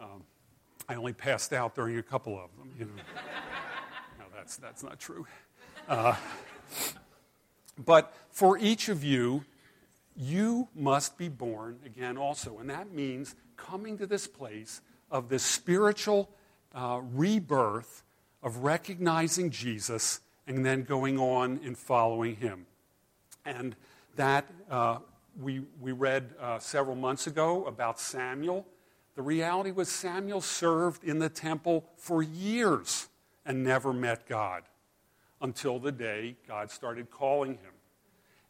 Um, 0.00 0.22
I 0.90 0.96
only 0.96 1.12
passed 1.12 1.52
out 1.52 1.76
during 1.76 1.98
a 1.98 2.02
couple 2.02 2.36
of 2.36 2.50
them. 2.58 2.72
You 2.76 2.84
know. 2.86 2.90
no, 4.18 4.24
that's, 4.34 4.56
that's 4.56 4.82
not 4.82 4.98
true. 4.98 5.24
Uh, 5.88 6.16
but 7.84 8.12
for 8.32 8.58
each 8.58 8.88
of 8.88 9.04
you, 9.04 9.44
you 10.16 10.66
must 10.74 11.16
be 11.16 11.28
born 11.28 11.78
again 11.86 12.18
also. 12.18 12.58
And 12.58 12.68
that 12.70 12.90
means 12.90 13.36
coming 13.56 13.98
to 13.98 14.06
this 14.06 14.26
place 14.26 14.80
of 15.12 15.28
this 15.28 15.44
spiritual 15.44 16.28
uh, 16.74 17.00
rebirth 17.12 18.02
of 18.42 18.64
recognizing 18.64 19.50
Jesus 19.50 20.18
and 20.48 20.66
then 20.66 20.82
going 20.82 21.20
on 21.20 21.60
in 21.62 21.76
following 21.76 22.34
him. 22.34 22.66
And 23.44 23.76
that 24.16 24.44
uh, 24.68 24.98
we, 25.40 25.62
we 25.80 25.92
read 25.92 26.30
uh, 26.40 26.58
several 26.58 26.96
months 26.96 27.28
ago 27.28 27.64
about 27.66 28.00
Samuel 28.00 28.66
the 29.20 29.24
reality 29.24 29.70
was, 29.70 29.90
Samuel 29.90 30.40
served 30.40 31.04
in 31.04 31.18
the 31.18 31.28
temple 31.28 31.84
for 31.98 32.22
years 32.22 33.06
and 33.44 33.62
never 33.62 33.92
met 33.92 34.26
God 34.26 34.62
until 35.42 35.78
the 35.78 35.92
day 35.92 36.36
God 36.48 36.70
started 36.70 37.10
calling 37.10 37.52
him. 37.52 37.72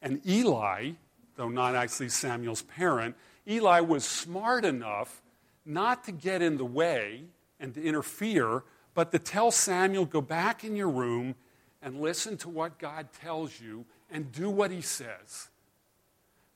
And 0.00 0.24
Eli, 0.24 0.92
though 1.34 1.48
not 1.48 1.74
actually 1.74 2.10
Samuel's 2.10 2.62
parent, 2.62 3.16
Eli 3.48 3.80
was 3.80 4.04
smart 4.04 4.64
enough 4.64 5.22
not 5.66 6.04
to 6.04 6.12
get 6.12 6.40
in 6.40 6.56
the 6.56 6.64
way 6.64 7.24
and 7.58 7.74
to 7.74 7.82
interfere, 7.82 8.62
but 8.94 9.10
to 9.10 9.18
tell 9.18 9.50
Samuel, 9.50 10.04
go 10.04 10.20
back 10.20 10.62
in 10.62 10.76
your 10.76 10.90
room 10.90 11.34
and 11.82 12.00
listen 12.00 12.36
to 12.36 12.48
what 12.48 12.78
God 12.78 13.08
tells 13.20 13.60
you 13.60 13.86
and 14.08 14.30
do 14.30 14.48
what 14.48 14.70
he 14.70 14.82
says. 14.82 15.48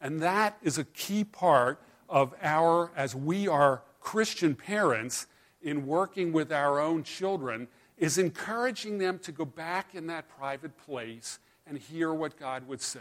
And 0.01 0.23
that 0.23 0.57
is 0.63 0.79
a 0.79 0.85
key 0.85 1.25
part 1.25 1.83
of 2.09 2.33
our, 2.41 2.93
as 2.95 3.17
we 3.17 3.49
are 3.49 3.83
Christian 4.05 4.55
parents 4.55 5.27
in 5.63 5.87
working 5.87 6.31
with 6.31 6.53
our 6.53 6.79
own 6.79 7.03
children 7.03 7.67
is 7.97 8.19
encouraging 8.19 8.99
them 8.99 9.19
to 9.21 9.33
go 9.33 9.47
back 9.47 9.95
in 9.95 10.07
that 10.09 10.29
private 10.29 10.77
place 10.77 11.39
and 11.67 11.79
hear 11.79 12.13
what 12.13 12.39
God 12.39 12.69
would 12.69 12.83
say. 12.83 13.01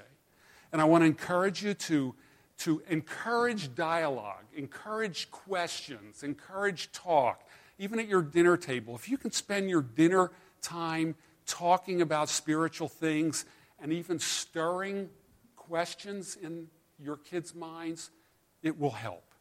And 0.72 0.82
I 0.82 0.86
want 0.86 1.02
to 1.02 1.06
encourage 1.06 1.62
you 1.62 1.74
to, 1.74 2.16
to 2.60 2.82
encourage 2.90 3.76
dialogue, 3.76 4.46
encourage 4.56 5.30
questions, 5.30 6.24
encourage 6.24 6.90
talk, 6.94 7.48
even 7.78 8.00
at 8.00 8.08
your 8.08 8.22
dinner 8.22 8.56
table. 8.56 8.96
If 8.96 9.10
you 9.10 9.18
can 9.18 9.32
spend 9.32 9.70
your 9.70 9.82
dinner 9.82 10.32
time 10.62 11.16
talking 11.46 12.02
about 12.02 12.30
spiritual 12.30 12.88
things 12.88 13.46
and 13.82 13.92
even 13.92 14.20
stirring 14.20 15.10
questions 15.58 16.38
in 16.42 16.70
your 16.98 17.18
kids' 17.18 17.54
minds, 17.54 18.10
it 18.62 18.80
will 18.80 18.92
help. 18.92 19.33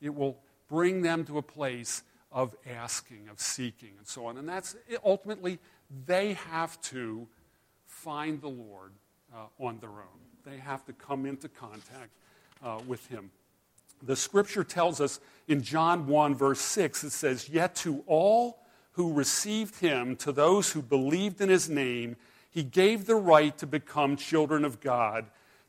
It 0.00 0.14
will 0.14 0.38
bring 0.68 1.02
them 1.02 1.24
to 1.24 1.38
a 1.38 1.42
place 1.42 2.02
of 2.32 2.54
asking, 2.68 3.28
of 3.30 3.40
seeking, 3.40 3.92
and 3.98 4.06
so 4.06 4.26
on. 4.26 4.36
And 4.36 4.48
that's 4.48 4.76
ultimately, 5.04 5.58
they 6.06 6.34
have 6.34 6.80
to 6.82 7.26
find 7.86 8.40
the 8.40 8.48
Lord 8.48 8.92
uh, 9.34 9.46
on 9.64 9.78
their 9.78 9.90
own. 9.90 10.20
They 10.44 10.58
have 10.58 10.84
to 10.86 10.92
come 10.92 11.26
into 11.26 11.48
contact 11.48 12.10
uh, 12.62 12.80
with 12.86 13.06
Him. 13.08 13.30
The 14.02 14.16
scripture 14.16 14.64
tells 14.64 15.00
us 15.00 15.20
in 15.48 15.62
John 15.62 16.06
1, 16.06 16.34
verse 16.34 16.60
6, 16.60 17.04
it 17.04 17.10
says, 17.10 17.48
Yet 17.48 17.74
to 17.76 18.04
all 18.06 18.58
who 18.92 19.12
received 19.12 19.80
Him, 19.80 20.16
to 20.16 20.32
those 20.32 20.72
who 20.72 20.82
believed 20.82 21.40
in 21.40 21.48
His 21.48 21.70
name, 21.70 22.16
He 22.50 22.62
gave 22.62 23.06
the 23.06 23.14
right 23.14 23.56
to 23.58 23.66
become 23.66 24.16
children 24.16 24.64
of 24.64 24.80
God 24.80 25.26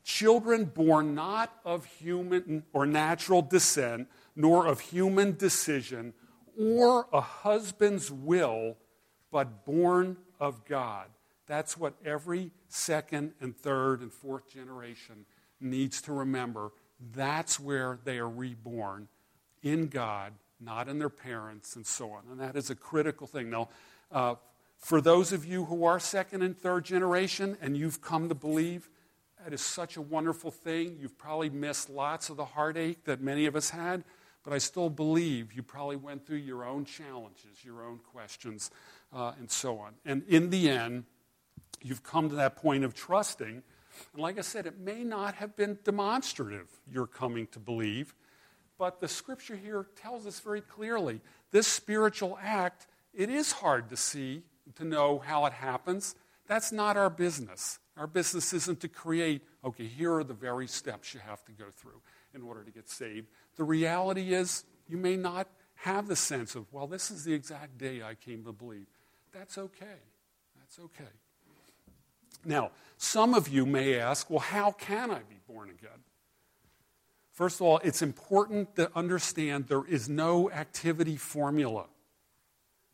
Children 0.08 0.64
born 0.64 1.16
not 1.16 1.52
of 1.66 1.84
human 1.84 2.64
or 2.72 2.86
natural 2.86 3.42
descent, 3.42 4.08
nor 4.38 4.68
of 4.68 4.80
human 4.80 5.36
decision, 5.36 6.14
or 6.58 7.08
a 7.12 7.20
husband's 7.20 8.12
will, 8.12 8.78
but 9.32 9.66
born 9.66 10.16
of 10.40 10.64
God. 10.64 11.08
That's 11.48 11.76
what 11.76 11.96
every 12.06 12.52
second 12.70 13.34
and 13.42 13.58
third 13.58 14.02
and 14.02 14.14
fourth 14.14 14.48
generation 14.48 15.26
needs 15.60 16.02
to 16.04 16.14
remember. 16.14 16.72
That's 17.16 17.60
where 17.60 18.00
they 18.04 18.20
are 18.20 18.30
reborn 18.30 19.08
in 19.64 19.88
God, 19.88 20.34
not 20.62 20.88
in 20.88 21.00
their 21.00 21.10
parents, 21.10 21.76
and 21.76 21.86
so 21.86 22.12
on. 22.12 22.24
And 22.32 22.40
that 22.40 22.56
is 22.56 22.70
a 22.70 22.76
critical 22.76 23.26
thing. 23.26 23.50
Now, 23.50 23.70
uh, 24.12 24.36
for 24.78 25.02
those 25.02 25.34
of 25.34 25.46
you 25.46 25.66
who 25.66 25.86
are 25.86 26.00
second 26.00 26.44
and 26.44 26.56
third 26.56 26.86
generation 26.86 27.58
and 27.60 27.76
you've 27.76 28.02
come 28.02 28.30
to 28.30 28.36
believe, 28.36 28.90
that 29.44 29.54
is 29.54 29.62
such 29.62 29.98
a 29.98 30.02
wonderful 30.02 30.52
thing. 30.52 30.98
You've 31.00 31.18
probably 31.18 31.50
missed 31.50 31.90
lots 31.90 32.30
of 32.30 32.38
the 32.38 32.46
heartache 32.46 33.06
that 33.06 33.22
many 33.22 33.46
of 33.46 33.56
us 33.56 33.70
had, 33.70 34.04
but 34.48 34.54
I 34.54 34.60
still 34.60 34.90
believe 34.90 35.52
you 35.52 35.62
probably 35.62 35.98
went 35.98 36.26
through 36.26 36.38
your 36.38 36.64
own 36.64 36.86
challenges, 36.86 37.66
your 37.66 37.84
own 37.84 38.00
questions, 38.14 38.72
uh, 39.12 39.34
and 39.38 39.52
so 39.52 39.78
on. 39.78 39.96
And 40.06 40.24
in 40.30 40.52
the 40.52 40.70
end, 40.70 41.04
you've 41.84 42.02
come 42.02 42.30
to 42.30 42.36
that 42.36 42.56
point 42.56 42.86
of 42.86 42.94
trusting. 42.94 43.62
And 44.14 44.22
like 44.22 44.38
I 44.38 44.42
said, 44.42 44.66
it 44.66 44.80
may 44.80 45.04
not 45.04 45.36
have 45.36 45.58
been 45.58 45.80
demonstrative, 45.84 46.70
you're 46.90 47.08
coming 47.08 47.48
to 47.48 47.60
believe, 47.60 48.16
but 48.78 49.02
the 49.02 49.10
scripture 49.10 49.58
here 49.58 49.86
tells 50.02 50.26
us 50.26 50.40
very 50.40 50.62
clearly 50.62 51.20
this 51.52 51.68
spiritual 51.68 52.40
act, 52.42 52.88
it 53.14 53.30
is 53.30 53.52
hard 53.52 53.90
to 53.90 53.98
see, 53.98 54.44
to 54.76 54.86
know 54.86 55.20
how 55.20 55.46
it 55.46 55.52
happens. 55.52 56.16
That's 56.48 56.72
not 56.72 56.96
our 56.96 57.10
business. 57.10 57.80
Our 57.98 58.08
business 58.08 58.54
isn't 58.54 58.80
to 58.80 58.88
create, 58.88 59.42
okay, 59.66 59.88
here 59.88 60.14
are 60.14 60.24
the 60.24 60.34
very 60.34 60.68
steps 60.68 61.14
you 61.14 61.20
have 61.20 61.44
to 61.46 61.52
go 61.52 61.66
through 61.76 62.00
in 62.34 62.44
order 62.44 62.64
to 62.64 62.72
get 62.72 62.90
saved. 62.90 63.28
The 63.58 63.64
reality 63.64 64.34
is, 64.34 64.64
you 64.88 64.98
may 64.98 65.18
not 65.18 65.48
have 65.76 66.08
the 66.08 66.16
sense 66.16 66.56
of, 66.56 66.72
well, 66.72 66.88
this 66.88 67.12
is 67.12 67.24
the 67.24 67.34
exact 67.34 67.78
day 67.78 68.02
I 68.02 68.16
came 68.16 68.44
to 68.46 68.52
believe. 68.52 68.88
That's 69.34 69.58
okay. 69.58 70.00
That's 70.58 70.80
okay. 70.80 71.10
Now, 72.46 72.72
some 72.98 73.34
of 73.34 73.50
you 73.50 73.66
may 73.66 74.00
ask, 74.00 74.30
well, 74.30 74.40
how 74.40 74.72
can 74.72 75.12
I 75.12 75.20
be 75.20 75.40
born 75.48 75.70
again? 75.70 76.00
First 77.32 77.58
of 77.58 77.68
all, 77.68 77.80
it's 77.84 78.02
important 78.02 78.76
to 78.78 78.90
understand 78.96 79.68
there 79.68 79.86
is 79.86 80.10
no 80.10 80.50
activity 80.50 81.18
formula 81.18 81.86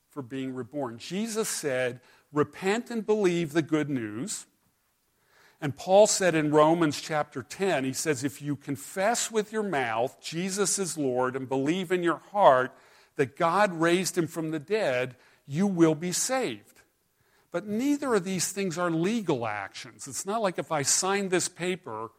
for 0.09 0.21
being 0.21 0.53
reborn. 0.53 0.97
Jesus 0.97 1.47
said, 1.47 2.01
repent 2.33 2.89
and 2.89 3.05
believe 3.05 3.53
the 3.53 3.61
good 3.61 3.89
news. 3.89 4.45
And 5.63 5.77
Paul 5.77 6.07
said 6.07 6.35
in 6.35 6.51
Romans 6.51 6.99
chapter 6.99 7.41
10, 7.41 7.85
he 7.85 7.93
says, 7.93 8.25
if 8.25 8.41
you 8.41 8.57
confess 8.57 9.31
with 9.31 9.53
your 9.53 9.63
mouth 9.63 10.19
Jesus 10.21 10.77
is 10.77 10.97
Lord 10.97 11.37
and 11.37 11.47
believe 11.47 11.89
in 11.89 12.03
your 12.03 12.21
heart 12.33 12.75
that 13.15 13.37
God 13.37 13.71
raised 13.71 14.17
him 14.17 14.27
from 14.27 14.51
the 14.51 14.59
dead, 14.59 15.15
you 15.47 15.65
will 15.65 15.95
be 15.95 16.11
saved. 16.11 16.81
But 17.53 17.65
neither 17.65 18.13
of 18.13 18.25
these 18.25 18.51
things 18.51 18.77
are 18.77 18.91
legal 18.91 19.47
actions. 19.47 20.05
It's 20.05 20.25
not 20.25 20.41
like 20.41 20.59
if 20.59 20.69
I 20.69 20.81
sign 20.81 21.29
this 21.29 21.47
paper, 21.47 22.09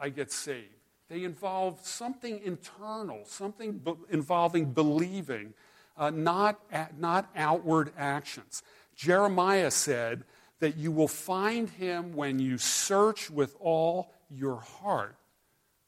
I 0.00 0.08
get 0.08 0.32
saved. 0.32 0.72
They 1.10 1.24
involve 1.24 1.80
something 1.82 2.40
internal, 2.42 3.20
something 3.26 3.80
be- 3.80 3.96
involving 4.08 4.72
believing, 4.72 5.52
uh, 5.98 6.08
not, 6.08 6.58
not 6.96 7.28
outward 7.36 7.92
actions. 7.98 8.62
Jeremiah 8.96 9.70
said 9.70 10.24
that 10.60 10.76
you 10.76 10.90
will 10.90 11.08
find 11.08 11.70
him 11.70 12.14
when 12.14 12.38
you 12.38 12.58
search 12.58 13.30
with 13.30 13.56
all 13.60 14.12
your 14.30 14.56
heart. 14.56 15.16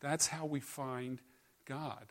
That's 0.00 0.26
how 0.26 0.46
we 0.46 0.61
find 0.61 1.20
God. 1.64 2.06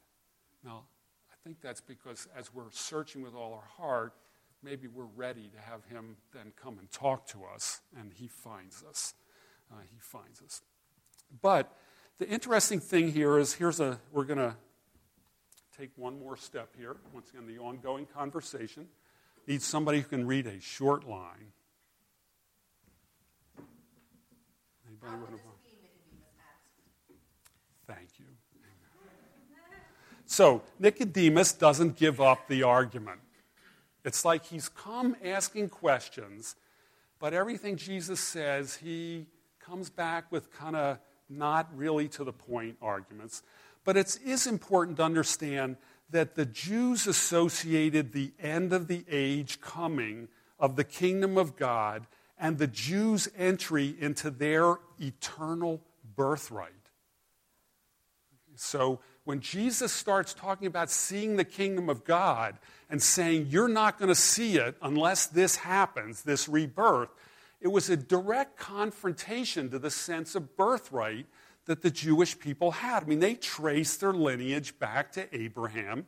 Now, 0.63 0.83
I 1.31 1.35
think 1.43 1.61
that's 1.61 1.81
because 1.81 2.27
as 2.37 2.53
we're 2.53 2.71
searching 2.71 3.21
with 3.21 3.33
all 3.33 3.53
our 3.53 3.67
heart, 3.77 4.13
maybe 4.61 4.87
we're 4.87 5.05
ready 5.15 5.49
to 5.55 5.59
have 5.59 5.85
him 5.85 6.17
then 6.33 6.51
come 6.61 6.77
and 6.79 6.91
talk 6.91 7.27
to 7.27 7.39
us, 7.53 7.81
and 7.97 8.11
he 8.13 8.27
finds 8.27 8.83
us. 8.83 9.13
Uh, 9.71 9.75
he 9.89 9.99
finds 9.99 10.41
us. 10.41 10.61
But 11.41 11.71
the 12.17 12.27
interesting 12.27 12.79
thing 12.79 13.11
here 13.11 13.37
is 13.37 13.53
here's 13.53 13.79
a, 13.79 13.99
we're 14.11 14.25
going 14.25 14.39
to 14.39 14.55
take 15.77 15.91
one 15.95 16.19
more 16.19 16.35
step 16.35 16.75
here. 16.77 16.97
Once 17.13 17.29
again, 17.29 17.47
the 17.47 17.59
ongoing 17.59 18.05
conversation 18.05 18.87
needs 19.47 19.65
somebody 19.65 19.99
who 20.01 20.07
can 20.07 20.27
read 20.27 20.45
a 20.45 20.59
short 20.59 21.07
line. 21.07 21.53
Anybody 25.07 25.21
want 25.21 25.41
to? 25.43 25.49
Thank 27.87 28.19
you. 28.19 28.25
So 30.25 30.61
Nicodemus 30.77 31.53
doesn't 31.53 31.95
give 31.95 32.21
up 32.21 32.47
the 32.47 32.63
argument. 32.63 33.19
It's 34.05 34.23
like 34.23 34.45
he's 34.45 34.69
come 34.69 35.15
asking 35.23 35.69
questions, 35.69 36.55
but 37.19 37.33
everything 37.33 37.77
Jesus 37.77 38.19
says, 38.19 38.75
he 38.75 39.25
comes 39.59 39.89
back 39.89 40.31
with 40.31 40.53
kind 40.53 40.75
of 40.75 40.99
not 41.29 41.67
really 41.75 42.07
to 42.09 42.23
the 42.23 42.31
point 42.31 42.77
arguments. 42.81 43.43
But 43.83 43.97
it 43.97 44.19
is 44.23 44.45
important 44.47 44.97
to 44.97 45.03
understand 45.03 45.77
that 46.11 46.35
the 46.35 46.45
Jews 46.45 47.07
associated 47.07 48.13
the 48.13 48.31
end 48.39 48.73
of 48.73 48.87
the 48.87 49.05
age 49.09 49.61
coming 49.61 50.27
of 50.59 50.75
the 50.75 50.83
kingdom 50.83 51.37
of 51.37 51.55
God 51.55 52.07
and 52.37 52.57
the 52.57 52.67
Jews' 52.67 53.29
entry 53.37 53.95
into 53.99 54.29
their 54.29 54.77
eternal 54.99 55.81
birthright. 56.15 56.73
So 58.55 58.99
when 59.23 59.39
Jesus 59.39 59.91
starts 59.91 60.33
talking 60.33 60.67
about 60.67 60.89
seeing 60.89 61.37
the 61.37 61.45
kingdom 61.45 61.89
of 61.89 62.03
God 62.03 62.57
and 62.89 63.01
saying, 63.01 63.47
You're 63.49 63.69
not 63.69 63.97
going 63.97 64.09
to 64.09 64.15
see 64.15 64.57
it 64.57 64.75
unless 64.81 65.27
this 65.27 65.57
happens, 65.57 66.23
this 66.23 66.49
rebirth, 66.49 67.09
it 67.61 67.67
was 67.69 67.89
a 67.89 67.97
direct 67.97 68.57
confrontation 68.57 69.69
to 69.69 69.79
the 69.79 69.91
sense 69.91 70.35
of 70.35 70.55
birthright 70.57 71.25
that 71.65 71.81
the 71.81 71.91
Jewish 71.91 72.39
people 72.39 72.71
had. 72.71 73.03
I 73.03 73.05
mean, 73.05 73.19
they 73.19 73.35
traced 73.35 73.99
their 73.99 74.13
lineage 74.13 74.79
back 74.79 75.11
to 75.13 75.33
Abraham, 75.35 76.07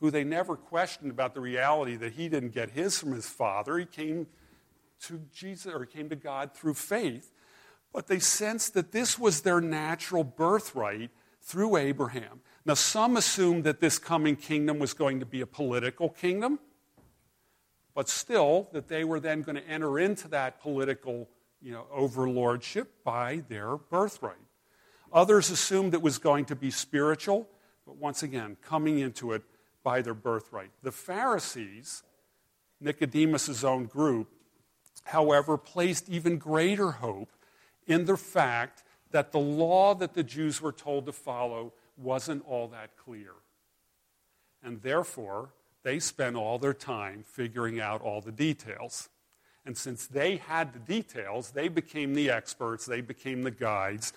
who 0.00 0.10
they 0.10 0.24
never 0.24 0.56
questioned 0.56 1.10
about 1.10 1.34
the 1.34 1.40
reality 1.40 1.96
that 1.96 2.14
he 2.14 2.28
didn't 2.28 2.50
get 2.50 2.70
his 2.70 2.98
from 2.98 3.12
his 3.12 3.28
father. 3.28 3.78
He 3.78 3.86
came 3.86 4.26
to 5.02 5.20
Jesus 5.32 5.72
or 5.72 5.84
came 5.86 6.08
to 6.08 6.16
God 6.16 6.54
through 6.54 6.74
faith. 6.74 7.32
But 7.96 8.06
they 8.06 8.20
sensed 8.20 8.74
that 8.74 8.92
this 8.92 9.18
was 9.18 9.40
their 9.40 9.60
natural 9.60 10.22
birthright 10.22 11.10
through 11.40 11.78
Abraham. 11.78 12.42
Now, 12.64 12.74
some 12.74 13.16
assumed 13.16 13.64
that 13.64 13.80
this 13.80 13.98
coming 13.98 14.36
kingdom 14.36 14.78
was 14.78 14.92
going 14.92 15.18
to 15.20 15.26
be 15.26 15.40
a 15.40 15.46
political 15.46 16.10
kingdom 16.10 16.60
but 17.96 18.10
still 18.10 18.68
that 18.72 18.88
they 18.88 19.04
were 19.04 19.18
then 19.18 19.40
going 19.40 19.56
to 19.56 19.66
enter 19.66 19.98
into 19.98 20.28
that 20.28 20.60
political 20.60 21.26
you 21.62 21.72
know, 21.72 21.86
overlordship 21.90 23.02
by 23.02 23.42
their 23.48 23.78
birthright. 23.78 24.36
Others 25.14 25.48
assumed 25.48 25.94
it 25.94 26.02
was 26.02 26.18
going 26.18 26.44
to 26.44 26.54
be 26.54 26.70
spiritual, 26.70 27.48
but 27.86 27.96
once 27.96 28.22
again, 28.22 28.58
coming 28.60 28.98
into 28.98 29.32
it 29.32 29.42
by 29.82 30.02
their 30.02 30.12
birthright. 30.12 30.70
The 30.82 30.92
Pharisees, 30.92 32.02
Nicodemus' 32.82 33.64
own 33.64 33.86
group, 33.86 34.28
however, 35.04 35.56
placed 35.56 36.10
even 36.10 36.36
greater 36.36 36.90
hope 36.90 37.30
in 37.86 38.04
the 38.04 38.16
fact 38.16 38.82
that 39.10 39.32
the 39.32 39.38
law 39.38 39.94
that 39.94 40.14
the 40.14 40.22
Jews 40.22 40.60
were 40.60 40.72
told 40.72 41.06
to 41.06 41.12
follow 41.12 41.72
wasn't 41.96 42.44
all 42.46 42.68
that 42.68 42.96
clear. 42.96 43.32
And 44.62 44.82
therefore, 44.82 45.50
they 45.82 45.98
spent 46.00 46.36
all 46.36 46.58
their 46.58 46.74
time 46.74 47.22
figuring 47.24 47.80
out 47.80 48.02
all 48.02 48.20
the 48.20 48.32
details. 48.32 49.08
And 49.64 49.76
since 49.76 50.06
they 50.06 50.36
had 50.36 50.72
the 50.72 50.78
details, 50.78 51.50
they 51.50 51.68
became 51.68 52.14
the 52.14 52.30
experts, 52.30 52.86
they 52.86 53.00
became 53.00 53.42
the 53.42 53.50
guides, 53.50 54.12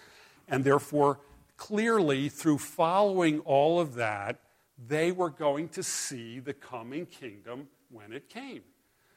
and 0.48 0.64
therefore, 0.64 1.20
clearly, 1.58 2.30
through 2.30 2.58
following 2.58 3.40
all 3.42 3.80
of 3.80 3.96
that, 3.96 4.40
they 4.88 5.12
were 5.12 5.30
going 5.30 5.70
to 5.70 5.84
see 5.84 6.40
the 6.40 6.54
coming 6.54 7.06
kingdom 7.06 7.68
when 7.92 8.14
it 8.14 8.30
came. 8.30 8.62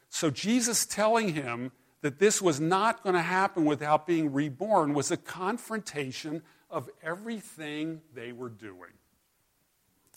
So, 0.09 0.31
Jesus 0.31 0.85
telling 0.85 1.35
him 1.35 1.73
that 2.03 2.19
this 2.19 2.43
was 2.43 2.61
not 2.61 3.03
going 3.03 3.15
to 3.15 3.23
happen 3.23 3.65
without 3.65 4.07
being 4.07 4.33
reborn 4.33 4.93
was 4.93 5.11
a 5.11 5.17
confrontation 5.17 6.43
of 6.71 6.91
everything 7.03 8.01
they 8.15 8.33
were 8.33 8.49
doing. 8.49 8.91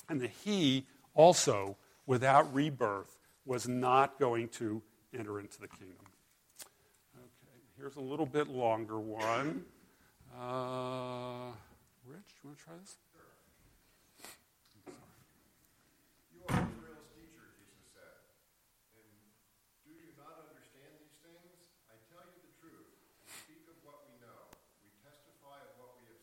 And 0.09 0.19
that 0.21 0.31
he 0.43 0.85
also 1.13 1.77
without 2.05 2.53
rebirth 2.53 3.17
was 3.45 3.67
not 3.67 4.19
going 4.19 4.49
to 4.49 4.81
enter 5.13 5.39
into 5.39 5.59
the 5.59 5.67
kingdom. 5.67 5.95
Okay, 7.15 7.61
here's 7.77 7.95
a 7.95 8.01
little 8.01 8.25
bit 8.25 8.47
longer 8.47 8.99
one. 8.99 9.63
Uh, 10.37 11.51
Rich, 12.05 12.35
you 12.43 12.49
want 12.49 12.57
to 12.57 12.63
try 12.63 12.73
this? 12.81 12.97
I 16.45 16.51
tell 22.11 22.27
you 22.27 22.43
the 22.43 22.51
truth. 22.61 22.91
We 23.23 23.31
speak 23.31 23.63
of 23.71 23.79
what 23.81 24.03
we 24.05 24.13
know. 24.21 24.53
We 24.83 24.91
testify 25.01 25.57
of 25.63 25.73
what 25.79 25.95
we 25.97 26.05
have 26.11 26.19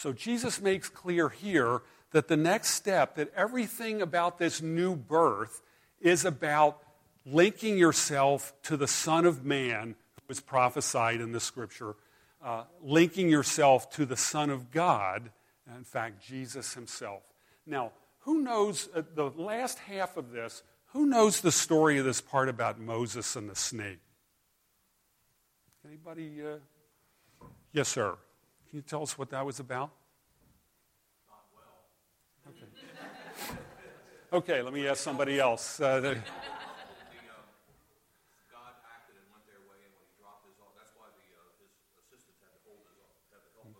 So 0.00 0.14
Jesus 0.14 0.62
makes 0.62 0.88
clear 0.88 1.28
here 1.28 1.82
that 2.12 2.26
the 2.26 2.36
next 2.36 2.70
step, 2.70 3.16
that 3.16 3.30
everything 3.36 4.00
about 4.00 4.38
this 4.38 4.62
new 4.62 4.96
birth 4.96 5.60
is 6.00 6.24
about 6.24 6.78
linking 7.26 7.76
yourself 7.76 8.54
to 8.62 8.78
the 8.78 8.88
Son 8.88 9.26
of 9.26 9.44
Man 9.44 9.88
who 10.14 10.22
was 10.26 10.40
prophesied 10.40 11.20
in 11.20 11.32
the 11.32 11.38
scripture, 11.38 11.96
uh, 12.42 12.64
linking 12.82 13.28
yourself 13.28 13.90
to 13.90 14.06
the 14.06 14.16
Son 14.16 14.48
of 14.48 14.70
God, 14.70 15.32
in 15.76 15.84
fact, 15.84 16.26
Jesus 16.26 16.72
himself. 16.72 17.20
Now, 17.66 17.92
who 18.20 18.40
knows 18.40 18.88
uh, 18.94 19.02
the 19.14 19.28
last 19.28 19.80
half 19.80 20.16
of 20.16 20.32
this? 20.32 20.62
Who 20.94 21.04
knows 21.04 21.42
the 21.42 21.52
story 21.52 21.98
of 21.98 22.06
this 22.06 22.22
part 22.22 22.48
about 22.48 22.80
Moses 22.80 23.36
and 23.36 23.50
the 23.50 23.54
snake? 23.54 24.00
Anybody? 25.86 26.40
Uh... 26.42 27.44
Yes, 27.74 27.88
sir. 27.88 28.16
Can 28.70 28.76
you 28.76 28.82
tell 28.82 29.02
us 29.02 29.18
what 29.18 29.30
that 29.30 29.44
was 29.44 29.58
about? 29.58 29.90
Okay, 34.32 34.62
let 34.62 34.72
me 34.72 34.86
ask 34.86 35.02
somebody 35.02 35.40
else. 35.40 35.80
Uh, 35.80 35.98
the, 35.98 36.18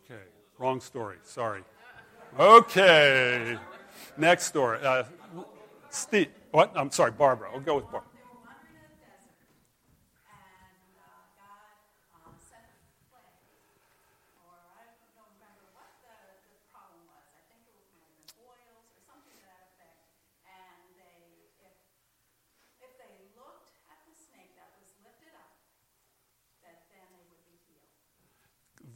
Okay, 0.04 0.22
wrong 0.58 0.80
story. 0.80 1.18
Sorry. 1.22 1.62
Okay. 2.36 3.56
Next 4.16 4.46
story. 4.46 4.80
Uh, 4.82 5.04
Steve. 5.90 6.30
What? 6.50 6.72
I'm 6.74 6.90
sorry, 6.90 7.12
Barbara. 7.12 7.48
I'll 7.54 7.60
go 7.60 7.76
with 7.76 7.84
Barbara. 7.84 8.09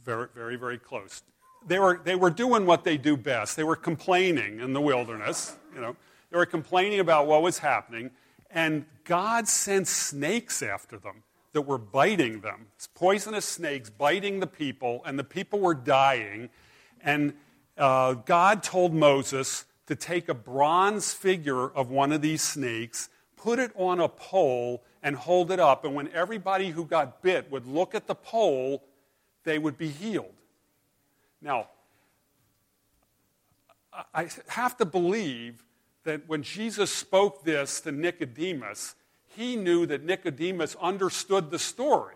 Very, 0.05 0.27
very, 0.33 0.55
very 0.55 0.77
close. 0.77 1.23
They 1.67 1.79
were, 1.79 1.99
they 2.03 2.15
were 2.15 2.29
doing 2.29 2.65
what 2.65 2.83
they 2.83 2.97
do 2.97 3.17
best. 3.17 3.55
They 3.55 3.63
were 3.63 3.75
complaining 3.75 4.59
in 4.59 4.73
the 4.73 4.81
wilderness. 4.81 5.55
You 5.73 5.81
know, 5.81 5.95
they 6.29 6.37
were 6.37 6.45
complaining 6.45 6.99
about 6.99 7.27
what 7.27 7.41
was 7.41 7.57
happening, 7.57 8.11
and 8.51 8.85
God 9.03 9.47
sent 9.47 9.87
snakes 9.87 10.61
after 10.61 10.97
them 10.97 11.23
that 11.53 11.61
were 11.61 11.77
biting 11.77 12.41
them. 12.41 12.67
It's 12.75 12.87
poisonous 12.87 13.45
snakes 13.45 13.89
biting 13.89 14.39
the 14.39 14.47
people, 14.47 15.01
and 15.05 15.17
the 15.17 15.23
people 15.23 15.59
were 15.59 15.73
dying. 15.73 16.49
And 17.01 17.33
uh, 17.77 18.13
God 18.13 18.61
told 18.61 18.93
Moses 18.93 19.65
to 19.87 19.95
take 19.95 20.29
a 20.29 20.33
bronze 20.33 21.13
figure 21.13 21.69
of 21.69 21.89
one 21.89 22.11
of 22.11 22.21
these 22.21 22.41
snakes, 22.41 23.09
put 23.37 23.59
it 23.59 23.71
on 23.75 23.99
a 23.99 24.09
pole, 24.09 24.83
and 25.01 25.15
hold 25.15 25.51
it 25.51 25.59
up. 25.59 25.85
And 25.85 25.95
when 25.95 26.09
everybody 26.09 26.71
who 26.71 26.85
got 26.85 27.21
bit 27.21 27.51
would 27.51 27.65
look 27.67 27.95
at 27.95 28.07
the 28.07 28.15
pole, 28.15 28.83
they 29.45 29.57
would 29.57 29.77
be 29.77 29.89
healed. 29.89 30.33
Now, 31.41 31.69
I 34.13 34.27
have 34.47 34.75
to 34.77 34.85
believe 34.85 35.63
that 36.03 36.27
when 36.27 36.43
Jesus 36.43 36.91
spoke 36.91 37.43
this 37.43 37.81
to 37.81 37.91
Nicodemus, 37.91 38.95
he 39.27 39.55
knew 39.55 39.85
that 39.85 40.03
Nicodemus 40.03 40.75
understood 40.81 41.51
the 41.51 41.59
story. 41.59 42.15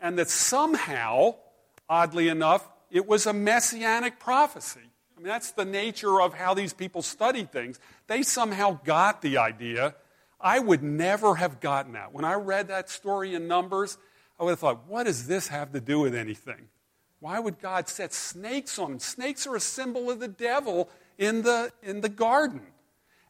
And 0.00 0.18
that 0.18 0.30
somehow, 0.30 1.34
oddly 1.88 2.28
enough, 2.28 2.66
it 2.90 3.06
was 3.06 3.26
a 3.26 3.32
messianic 3.32 4.18
prophecy. 4.18 4.80
I 5.16 5.20
mean, 5.20 5.28
that's 5.28 5.52
the 5.52 5.66
nature 5.66 6.20
of 6.22 6.32
how 6.32 6.54
these 6.54 6.72
people 6.72 7.02
study 7.02 7.44
things. 7.44 7.78
They 8.06 8.22
somehow 8.22 8.80
got 8.84 9.20
the 9.20 9.36
idea. 9.36 9.94
I 10.40 10.58
would 10.58 10.82
never 10.82 11.34
have 11.34 11.60
gotten 11.60 11.92
that. 11.92 12.14
When 12.14 12.24
I 12.24 12.34
read 12.34 12.68
that 12.68 12.88
story 12.88 13.34
in 13.34 13.46
Numbers, 13.46 13.98
I 14.40 14.44
would 14.44 14.52
have 14.52 14.58
thought, 14.58 14.88
what 14.88 15.04
does 15.04 15.26
this 15.26 15.48
have 15.48 15.72
to 15.72 15.80
do 15.82 16.00
with 16.00 16.14
anything? 16.14 16.68
Why 17.20 17.38
would 17.38 17.60
God 17.60 17.90
set 17.90 18.14
snakes 18.14 18.78
on 18.78 18.92
them? 18.92 18.98
Snakes 18.98 19.46
are 19.46 19.54
a 19.54 19.60
symbol 19.60 20.10
of 20.10 20.18
the 20.18 20.28
devil 20.28 20.88
in 21.18 21.42
the, 21.42 21.70
in 21.82 22.00
the 22.00 22.08
garden. 22.08 22.62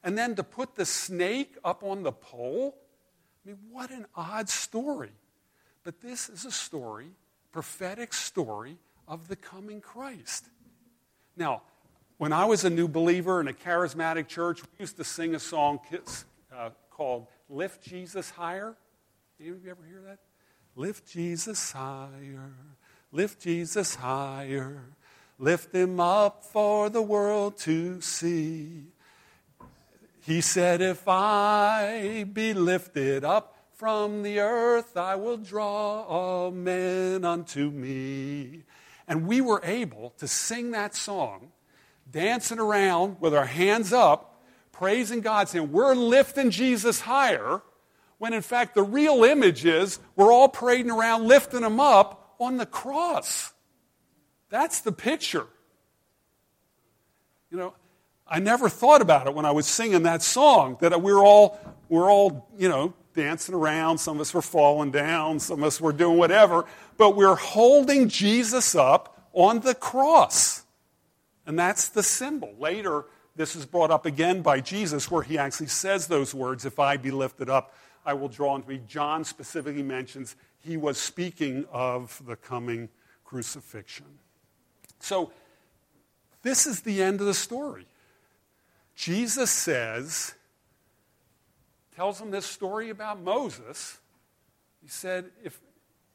And 0.05 0.16
then 0.16 0.37
to 0.37 0.44
put 0.44 0.77
the 0.77 0.87
snake 0.87 1.57
up 1.64 1.83
on 1.83 2.05
the 2.05 2.12
pole? 2.12 2.77
I 3.44 3.49
mean, 3.49 3.59
what 3.73 3.90
an 3.90 4.07
odd 4.14 4.49
story. 4.49 5.11
But 5.83 6.01
this 6.01 6.29
is 6.29 6.44
a 6.44 6.53
story, 6.53 7.09
prophetic 7.51 8.14
story 8.14 8.79
of 9.09 9.27
the 9.27 9.35
coming 9.35 9.81
Christ. 9.81 10.46
Now, 11.37 11.62
when 12.18 12.33
I 12.33 12.44
was 12.44 12.64
a 12.64 12.70
new 12.70 12.87
believer 12.87 13.40
in 13.40 13.49
a 13.49 13.53
charismatic 13.53 14.29
church, 14.29 14.62
we 14.62 14.68
used 14.79 14.96
to 14.99 15.05
sing 15.05 15.35
a 15.35 15.40
song 15.40 15.81
uh, 16.55 16.70
called 16.90 17.27
Lift 17.49 17.83
Jesus 17.83 18.31
Higher. 18.31 18.77
Any 19.40 19.49
of 19.49 19.64
you 19.64 19.70
ever 19.70 19.83
hear 19.88 20.03
that? 20.03 20.18
Lift 20.80 21.06
Jesus 21.12 21.72
higher, 21.72 22.54
lift 23.12 23.42
Jesus 23.42 23.96
higher, 23.96 24.84
lift 25.38 25.74
him 25.74 26.00
up 26.00 26.42
for 26.42 26.88
the 26.88 27.02
world 27.02 27.58
to 27.58 28.00
see. 28.00 28.84
He 30.22 30.40
said, 30.40 30.80
If 30.80 31.06
I 31.06 32.24
be 32.32 32.54
lifted 32.54 33.24
up 33.24 33.58
from 33.74 34.22
the 34.22 34.40
earth, 34.40 34.96
I 34.96 35.16
will 35.16 35.36
draw 35.36 36.02
all 36.04 36.50
men 36.50 37.26
unto 37.26 37.68
me. 37.70 38.62
And 39.06 39.26
we 39.26 39.42
were 39.42 39.60
able 39.62 40.14
to 40.16 40.26
sing 40.26 40.70
that 40.70 40.94
song, 40.94 41.52
dancing 42.10 42.58
around 42.58 43.20
with 43.20 43.34
our 43.34 43.44
hands 43.44 43.92
up, 43.92 44.42
praising 44.72 45.20
God, 45.20 45.50
saying, 45.50 45.72
We're 45.72 45.94
lifting 45.94 46.50
Jesus 46.50 47.00
higher 47.00 47.60
when 48.20 48.35
in 48.35 48.42
fact 48.42 48.74
the 48.74 48.83
real 48.83 49.24
image 49.24 49.64
is 49.64 49.98
we're 50.14 50.30
all 50.30 50.46
parading 50.46 50.90
around 50.90 51.26
lifting 51.26 51.62
him 51.62 51.80
up 51.80 52.35
on 52.38 52.59
the 52.59 52.66
cross. 52.66 53.54
That's 54.50 54.83
the 54.83 54.92
picture. 54.92 55.46
You 57.50 57.56
know, 57.56 57.74
I 58.28 58.38
never 58.38 58.68
thought 58.68 59.00
about 59.00 59.26
it 59.26 59.35
when 59.35 59.46
I 59.46 59.52
was 59.52 59.66
singing 59.66 60.02
that 60.02 60.20
song 60.20 60.76
that 60.83 61.00
we're 61.00 61.24
all 61.24 61.59
we're 61.88 62.11
all, 62.11 62.46
you 62.59 62.68
know, 62.68 62.92
dancing 63.14 63.54
around, 63.54 63.96
some 63.96 64.18
of 64.18 64.20
us 64.20 64.35
were 64.35 64.42
falling 64.42 64.90
down, 64.90 65.40
some 65.40 65.61
of 65.61 65.64
us 65.64 65.80
were 65.80 65.92
doing 65.92 66.18
whatever, 66.18 66.66
but 66.98 67.16
we're 67.16 67.35
holding 67.35 68.11
Jesus 68.11 68.74
up 68.74 69.28
on 69.33 69.61
the 69.61 69.74
cross. 69.74 70.62
And 71.46 71.59
that's 71.59 71.88
the 71.88 72.02
symbol. 72.02 72.54
Later, 72.59 73.06
this 73.35 73.56
is 73.56 73.64
brought 73.64 73.90
up 73.90 74.04
again 74.04 74.42
by 74.42 74.61
Jesus 74.61 75.11
where 75.11 75.22
he 75.22 75.38
actually 75.38 75.68
says 75.68 76.06
those 76.06 76.35
words, 76.35 76.66
if 76.66 76.78
I 76.78 76.98
be 76.98 77.11
lifted 77.11 77.48
up 77.48 77.74
I 78.04 78.14
will 78.14 78.28
draw 78.28 78.54
unto 78.54 78.68
me. 78.68 78.80
John 78.86 79.24
specifically 79.24 79.82
mentions 79.82 80.36
he 80.60 80.76
was 80.76 80.98
speaking 80.98 81.66
of 81.70 82.22
the 82.26 82.36
coming 82.36 82.88
crucifixion. 83.24 84.06
So, 84.98 85.33
this 86.42 86.66
is 86.66 86.81
the 86.81 87.02
end 87.02 87.20
of 87.20 87.27
the 87.27 87.35
story. 87.35 87.87
Jesus 88.94 89.50
says, 89.50 90.35
tells 91.94 92.20
him 92.20 92.31
this 92.31 92.46
story 92.46 92.90
about 92.90 93.20
Moses. 93.20 93.98
He 94.83 94.88
said, 94.88 95.31
if, 95.44 95.60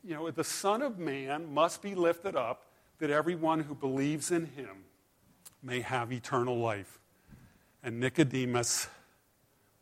you 0.04 0.14
know, 0.14 0.30
the 0.32 0.44
Son 0.44 0.82
of 0.82 0.98
Man 0.98 1.54
must 1.54 1.82
be 1.82 1.96
lifted 1.96 2.36
up, 2.36 2.66
that 3.00 3.10
everyone 3.10 3.60
who 3.62 3.76
believes 3.76 4.32
in 4.32 4.46
him 4.46 4.86
may 5.62 5.82
have 5.82 6.12
eternal 6.12 6.58
life. 6.58 7.00
And 7.84 8.00
Nicodemus 8.00 8.88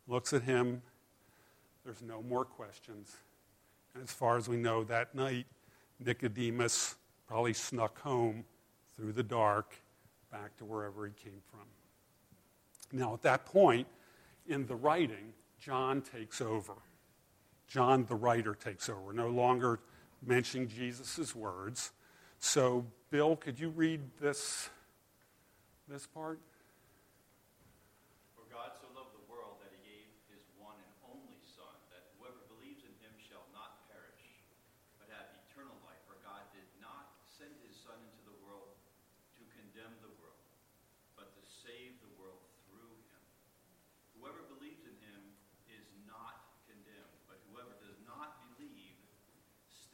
looks 0.06 0.32
at 0.32 0.42
him 0.42 0.82
there's 1.84 2.02
no 2.02 2.22
more 2.22 2.44
questions. 2.44 3.16
And 3.94 4.02
as 4.02 4.12
far 4.12 4.36
as 4.36 4.48
we 4.48 4.56
know, 4.56 4.84
that 4.84 5.14
night, 5.14 5.46
Nicodemus 6.00 6.96
probably 7.26 7.52
snuck 7.52 8.00
home 8.00 8.44
through 8.96 9.12
the 9.12 9.22
dark 9.22 9.74
back 10.30 10.56
to 10.56 10.64
wherever 10.64 11.06
he 11.06 11.12
came 11.12 11.40
from. 11.50 11.60
Now, 12.92 13.14
at 13.14 13.22
that 13.22 13.44
point 13.46 13.86
in 14.46 14.66
the 14.66 14.74
writing, 14.74 15.32
John 15.60 16.02
takes 16.02 16.40
over. 16.40 16.74
John, 17.66 18.04
the 18.06 18.14
writer, 18.14 18.54
takes 18.54 18.88
over. 18.88 19.12
No 19.12 19.28
longer 19.28 19.80
mentioning 20.24 20.68
Jesus' 20.68 21.34
words. 21.34 21.92
So, 22.38 22.86
Bill, 23.10 23.36
could 23.36 23.58
you 23.58 23.70
read 23.70 24.00
this, 24.20 24.68
this 25.88 26.06
part? 26.06 26.40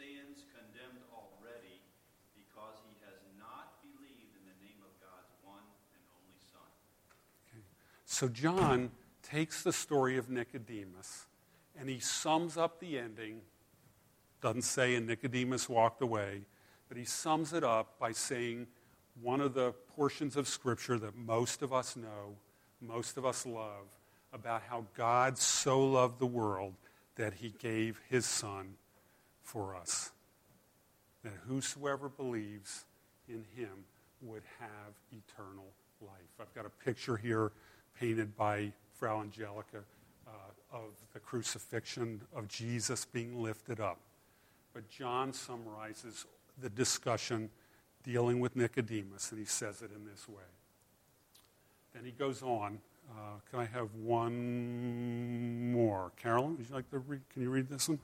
stands 0.00 0.48
condemned 0.48 1.04
already 1.12 1.76
because 2.32 2.80
he 2.88 2.96
has 3.04 3.20
not 3.36 3.84
believed 3.84 4.32
in 4.32 4.48
the 4.48 4.56
name 4.64 4.80
of 4.80 4.88
so 8.20 8.28
John 8.28 8.90
takes 9.22 9.62
the 9.62 9.72
story 9.72 10.18
of 10.18 10.28
Nicodemus 10.28 11.24
and 11.78 11.88
he 11.88 12.00
sums 12.00 12.58
up 12.58 12.78
the 12.78 12.98
ending. 12.98 13.40
Doesn't 14.42 14.60
say, 14.60 14.94
and 14.94 15.06
Nicodemus 15.06 15.70
walked 15.70 16.02
away, 16.02 16.42
but 16.90 16.98
he 16.98 17.06
sums 17.06 17.54
it 17.54 17.64
up 17.64 17.98
by 17.98 18.12
saying 18.12 18.66
one 19.22 19.40
of 19.40 19.54
the 19.54 19.72
portions 19.96 20.36
of 20.36 20.48
Scripture 20.48 20.98
that 20.98 21.16
most 21.16 21.62
of 21.62 21.72
us 21.72 21.96
know, 21.96 22.36
most 22.82 23.16
of 23.16 23.24
us 23.24 23.46
love, 23.46 23.86
about 24.34 24.64
how 24.68 24.84
God 24.94 25.38
so 25.38 25.80
loved 25.80 26.18
the 26.18 26.26
world 26.26 26.74
that 27.16 27.32
he 27.32 27.54
gave 27.58 28.02
his 28.10 28.26
Son 28.26 28.74
for 29.42 29.74
us. 29.74 30.10
That 31.24 31.32
whosoever 31.48 32.10
believes 32.10 32.84
in 33.30 33.46
him 33.56 33.86
would 34.20 34.42
have 34.58 34.92
eternal 35.10 35.72
life. 36.02 36.10
I've 36.38 36.54
got 36.54 36.66
a 36.66 36.84
picture 36.84 37.16
here 37.16 37.52
painted 38.00 38.34
by 38.34 38.72
Fra 38.94 39.20
Angelico 39.20 39.78
uh, 40.26 40.30
of 40.72 40.90
the 41.12 41.20
crucifixion 41.20 42.22
of 42.34 42.48
Jesus 42.48 43.04
being 43.04 43.42
lifted 43.42 43.78
up. 43.78 43.98
But 44.72 44.88
John 44.88 45.34
summarizes 45.34 46.24
the 46.60 46.70
discussion 46.70 47.50
dealing 48.02 48.40
with 48.40 48.56
Nicodemus, 48.56 49.30
and 49.30 49.38
he 49.38 49.44
says 49.44 49.82
it 49.82 49.90
in 49.94 50.06
this 50.06 50.26
way. 50.26 50.42
Then 51.92 52.04
he 52.04 52.12
goes 52.12 52.42
on. 52.42 52.78
Uh, 53.10 53.40
can 53.50 53.60
I 53.60 53.64
have 53.66 53.92
one 53.94 55.72
more? 55.72 56.12
Carolyn, 56.16 56.56
would 56.56 56.68
you 56.68 56.74
like 56.74 56.88
to 56.90 56.98
read? 56.98 57.20
Can 57.32 57.42
you 57.42 57.50
read 57.50 57.68
this 57.68 57.88
one? 57.88 57.98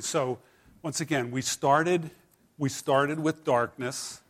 Okay, 0.00 0.06
so 0.06 0.38
once 0.82 1.02
again, 1.02 1.30
we 1.30 1.42
started, 1.42 2.10
we 2.56 2.70
started 2.70 3.20
with 3.20 3.44
darkness, 3.44 4.22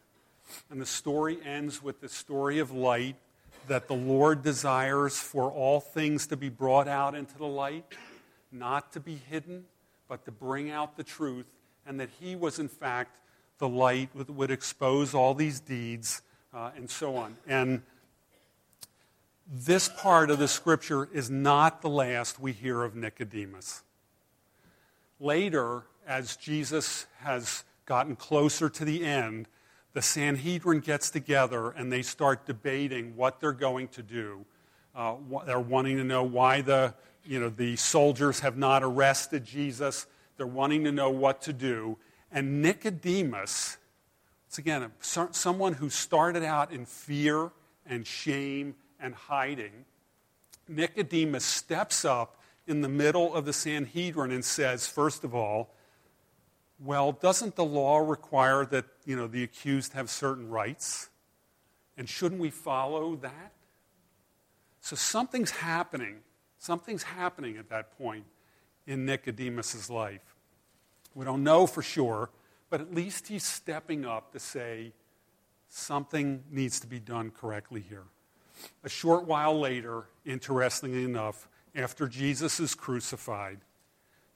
and 0.68 0.80
the 0.80 0.86
story 0.86 1.38
ends 1.44 1.80
with 1.80 2.00
the 2.00 2.08
story 2.08 2.58
of 2.58 2.72
light 2.72 3.14
that 3.68 3.86
the 3.86 3.94
Lord 3.94 4.42
desires 4.42 5.16
for 5.20 5.48
all 5.48 5.78
things 5.78 6.26
to 6.26 6.36
be 6.36 6.48
brought 6.48 6.88
out 6.88 7.14
into 7.14 7.38
the 7.38 7.46
light, 7.46 7.84
not 8.50 8.92
to 8.94 8.98
be 8.98 9.14
hidden, 9.14 9.66
but 10.08 10.24
to 10.24 10.32
bring 10.32 10.72
out 10.72 10.96
the 10.96 11.04
truth, 11.04 11.46
and 11.86 12.00
that 12.00 12.08
He 12.18 12.34
was, 12.34 12.58
in 12.58 12.68
fact, 12.68 13.16
the 13.58 13.68
light 13.68 14.08
that 14.16 14.28
would 14.28 14.50
expose 14.50 15.14
all 15.14 15.34
these 15.34 15.60
deeds, 15.60 16.20
uh, 16.52 16.72
and 16.74 16.90
so 16.90 17.14
on. 17.14 17.36
And 17.46 17.82
this 19.46 19.88
part 19.88 20.32
of 20.32 20.40
the 20.40 20.48
scripture 20.48 21.08
is 21.12 21.30
not 21.30 21.80
the 21.80 21.90
last 21.90 22.40
we 22.40 22.50
hear 22.50 22.82
of 22.82 22.96
Nicodemus. 22.96 23.84
Later, 25.20 25.84
as 26.06 26.36
Jesus 26.36 27.06
has 27.18 27.64
gotten 27.84 28.16
closer 28.16 28.70
to 28.70 28.84
the 28.84 29.04
end, 29.04 29.46
the 29.92 30.00
Sanhedrin 30.00 30.80
gets 30.80 31.10
together 31.10 31.70
and 31.70 31.92
they 31.92 32.02
start 32.02 32.46
debating 32.46 33.16
what 33.16 33.38
they're 33.38 33.52
going 33.52 33.88
to 33.88 34.02
do. 34.02 34.44
Uh, 34.94 35.16
they're 35.44 35.60
wanting 35.60 35.98
to 35.98 36.04
know 36.04 36.22
why 36.22 36.62
the, 36.62 36.94
you 37.24 37.38
know, 37.38 37.50
the 37.50 37.76
soldiers 37.76 38.40
have 38.40 38.56
not 38.56 38.82
arrested 38.82 39.44
Jesus. 39.44 40.06
They're 40.36 40.46
wanting 40.46 40.84
to 40.84 40.92
know 40.92 41.10
what 41.10 41.42
to 41.42 41.52
do. 41.52 41.98
And 42.32 42.62
Nicodemus, 42.62 43.76
it's 44.46 44.58
again 44.58 44.90
someone 45.00 45.74
who 45.74 45.90
started 45.90 46.44
out 46.44 46.72
in 46.72 46.86
fear 46.86 47.50
and 47.86 48.06
shame 48.06 48.74
and 48.98 49.14
hiding, 49.14 49.84
Nicodemus 50.68 51.44
steps 51.44 52.04
up 52.04 52.39
in 52.70 52.82
the 52.82 52.88
middle 52.88 53.34
of 53.34 53.44
the 53.44 53.52
Sanhedrin 53.52 54.30
and 54.30 54.44
says, 54.44 54.86
first 54.86 55.24
of 55.24 55.34
all, 55.34 55.74
well, 56.78 57.10
doesn't 57.12 57.56
the 57.56 57.64
law 57.64 57.98
require 57.98 58.64
that 58.66 58.84
you 59.04 59.16
know, 59.16 59.26
the 59.26 59.42
accused 59.42 59.92
have 59.92 60.08
certain 60.08 60.48
rights? 60.48 61.10
And 61.98 62.08
shouldn't 62.08 62.40
we 62.40 62.50
follow 62.50 63.16
that? 63.16 63.52
So 64.80 64.94
something's 64.94 65.50
happening. 65.50 66.18
Something's 66.58 67.02
happening 67.02 67.56
at 67.58 67.68
that 67.70 67.98
point 67.98 68.24
in 68.86 69.04
Nicodemus' 69.04 69.90
life. 69.90 70.36
We 71.14 71.24
don't 71.24 71.42
know 71.42 71.66
for 71.66 71.82
sure, 71.82 72.30
but 72.70 72.80
at 72.80 72.94
least 72.94 73.26
he's 73.26 73.44
stepping 73.44 74.06
up 74.06 74.32
to 74.32 74.38
say 74.38 74.92
something 75.68 76.44
needs 76.50 76.78
to 76.80 76.86
be 76.86 77.00
done 77.00 77.32
correctly 77.32 77.84
here. 77.86 78.04
A 78.84 78.88
short 78.88 79.26
while 79.26 79.58
later, 79.58 80.04
interestingly 80.24 81.04
enough, 81.04 81.48
after 81.74 82.08
Jesus 82.08 82.60
is 82.60 82.74
crucified, 82.74 83.58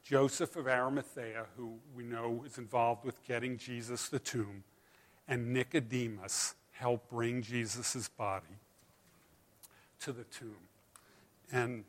Joseph 0.02 0.56
of 0.56 0.68
Arimathea, 0.68 1.46
who 1.56 1.78
we 1.96 2.04
know 2.04 2.44
is 2.46 2.58
involved 2.58 3.04
with 3.04 3.22
getting 3.26 3.56
Jesus 3.56 4.08
the 4.08 4.18
tomb, 4.18 4.64
and 5.26 5.52
Nicodemus 5.52 6.54
help 6.72 7.08
bring 7.08 7.40
Jesus' 7.42 8.08
body 8.08 8.58
to 10.00 10.12
the 10.12 10.24
tomb. 10.24 10.68
And 11.50 11.84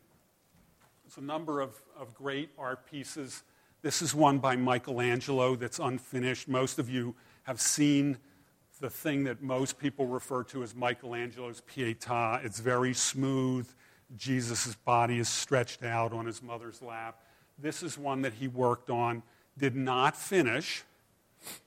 there's 1.04 1.18
a 1.18 1.26
number 1.26 1.60
of, 1.60 1.74
of 1.98 2.14
great 2.14 2.50
art 2.58 2.90
pieces. 2.90 3.42
This 3.82 4.00
is 4.00 4.14
one 4.14 4.38
by 4.38 4.56
Michelangelo 4.56 5.54
that's 5.54 5.78
unfinished. 5.78 6.48
Most 6.48 6.78
of 6.78 6.88
you 6.88 7.14
have 7.42 7.60
seen 7.60 8.18
the 8.80 8.90
thing 8.90 9.24
that 9.24 9.42
most 9.42 9.78
people 9.78 10.06
refer 10.06 10.42
to 10.44 10.62
as 10.62 10.74
Michelangelo's 10.74 11.62
Pietà. 11.62 12.44
It's 12.44 12.60
very 12.60 12.94
smooth 12.94 13.68
Jesus' 14.14 14.74
body 14.76 15.18
is 15.18 15.28
stretched 15.28 15.82
out 15.82 16.12
on 16.12 16.26
his 16.26 16.42
mother's 16.42 16.80
lap. 16.80 17.20
This 17.58 17.82
is 17.82 17.98
one 17.98 18.22
that 18.22 18.34
he 18.34 18.46
worked 18.46 18.90
on, 18.90 19.22
did 19.58 19.74
not 19.74 20.16
finish. 20.16 20.84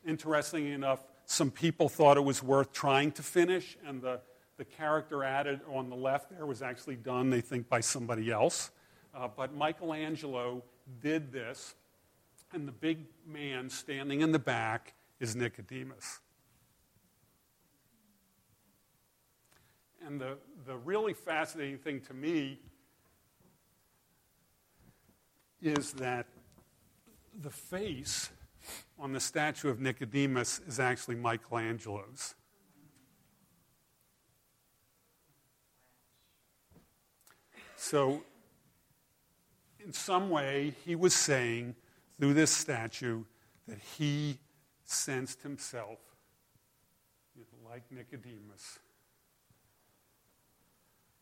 Interestingly 0.05 0.71
enough, 0.71 1.03
some 1.25 1.51
people 1.51 1.89
thought 1.89 2.17
it 2.17 2.23
was 2.23 2.41
worth 2.41 2.71
trying 2.71 3.11
to 3.13 3.23
finish, 3.23 3.77
and 3.85 4.01
the, 4.01 4.19
the 4.57 4.65
character 4.65 5.23
added 5.23 5.59
on 5.71 5.89
the 5.89 5.95
left 5.95 6.29
there 6.29 6.45
was 6.45 6.61
actually 6.61 6.95
done, 6.95 7.29
they 7.29 7.41
think, 7.41 7.67
by 7.67 7.81
somebody 7.81 8.31
else. 8.31 8.71
Uh, 9.13 9.27
but 9.27 9.53
Michelangelo 9.53 10.63
did 11.01 11.31
this, 11.31 11.75
and 12.53 12.67
the 12.67 12.71
big 12.71 13.05
man 13.27 13.69
standing 13.69 14.21
in 14.21 14.31
the 14.31 14.39
back 14.39 14.93
is 15.19 15.35
Nicodemus. 15.35 16.19
And 20.05 20.19
the, 20.19 20.37
the 20.65 20.77
really 20.77 21.13
fascinating 21.13 21.77
thing 21.77 22.01
to 22.01 22.13
me 22.13 22.59
is 25.61 25.93
that 25.93 26.27
the 27.41 27.49
face 27.49 28.29
on 28.97 29.13
the 29.13 29.19
statue 29.19 29.69
of 29.69 29.79
Nicodemus 29.79 30.61
is 30.67 30.79
actually 30.79 31.15
Michelangelo's. 31.15 32.35
So, 37.75 38.23
in 39.83 39.93
some 39.93 40.29
way, 40.29 40.73
he 40.85 40.95
was 40.95 41.15
saying 41.15 41.75
through 42.19 42.33
this 42.33 42.51
statue 42.51 43.23
that 43.67 43.79
he 43.97 44.37
sensed 44.83 45.41
himself 45.41 45.99
like 47.69 47.83
Nicodemus 47.91 48.79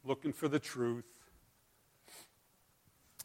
looking 0.08 0.32
for 0.34 0.48
the 0.48 0.60
truth. 0.60 1.06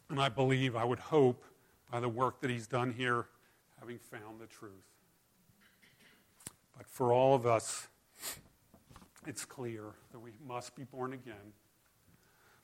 And 0.09 0.19
I 0.19 0.29
believe, 0.29 0.75
I 0.75 0.83
would 0.83 0.99
hope, 0.99 1.43
by 1.91 1.99
the 1.99 2.09
work 2.09 2.41
that 2.41 2.49
he's 2.49 2.67
done 2.67 2.91
here, 2.91 3.27
having 3.79 3.97
found 3.97 4.39
the 4.39 4.47
truth. 4.47 4.71
But 6.77 6.87
for 6.87 7.13
all 7.13 7.35
of 7.35 7.45
us, 7.45 7.87
it's 9.25 9.45
clear 9.45 9.83
that 10.11 10.19
we 10.19 10.31
must 10.45 10.75
be 10.75 10.83
born 10.83 11.13
again. 11.13 11.53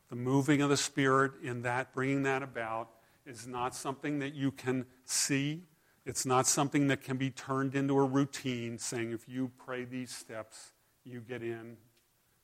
The 0.10 0.16
moving 0.16 0.62
of 0.62 0.70
the 0.70 0.78
Spirit 0.78 1.34
in 1.44 1.62
that, 1.62 1.94
bringing 1.94 2.24
that 2.24 2.44
about, 2.44 2.90
is 3.26 3.48
not 3.48 3.76
something 3.76 4.20
that 4.20 4.34
you 4.34 4.52
can 4.52 4.86
see. 5.06 5.64
It's 6.06 6.26
not 6.26 6.48
something 6.48 6.88
that 6.88 7.04
can 7.04 7.18
be 7.18 7.30
turned 7.30 7.76
into 7.76 7.98
a 7.98 8.04
routine 8.04 8.80
saying, 8.80 9.12
if 9.12 9.30
you 9.30 9.52
pray 9.64 9.86
these 9.86 10.10
steps, 10.10 10.72
you 11.06 11.22
get 11.22 11.44
in, 11.44 11.78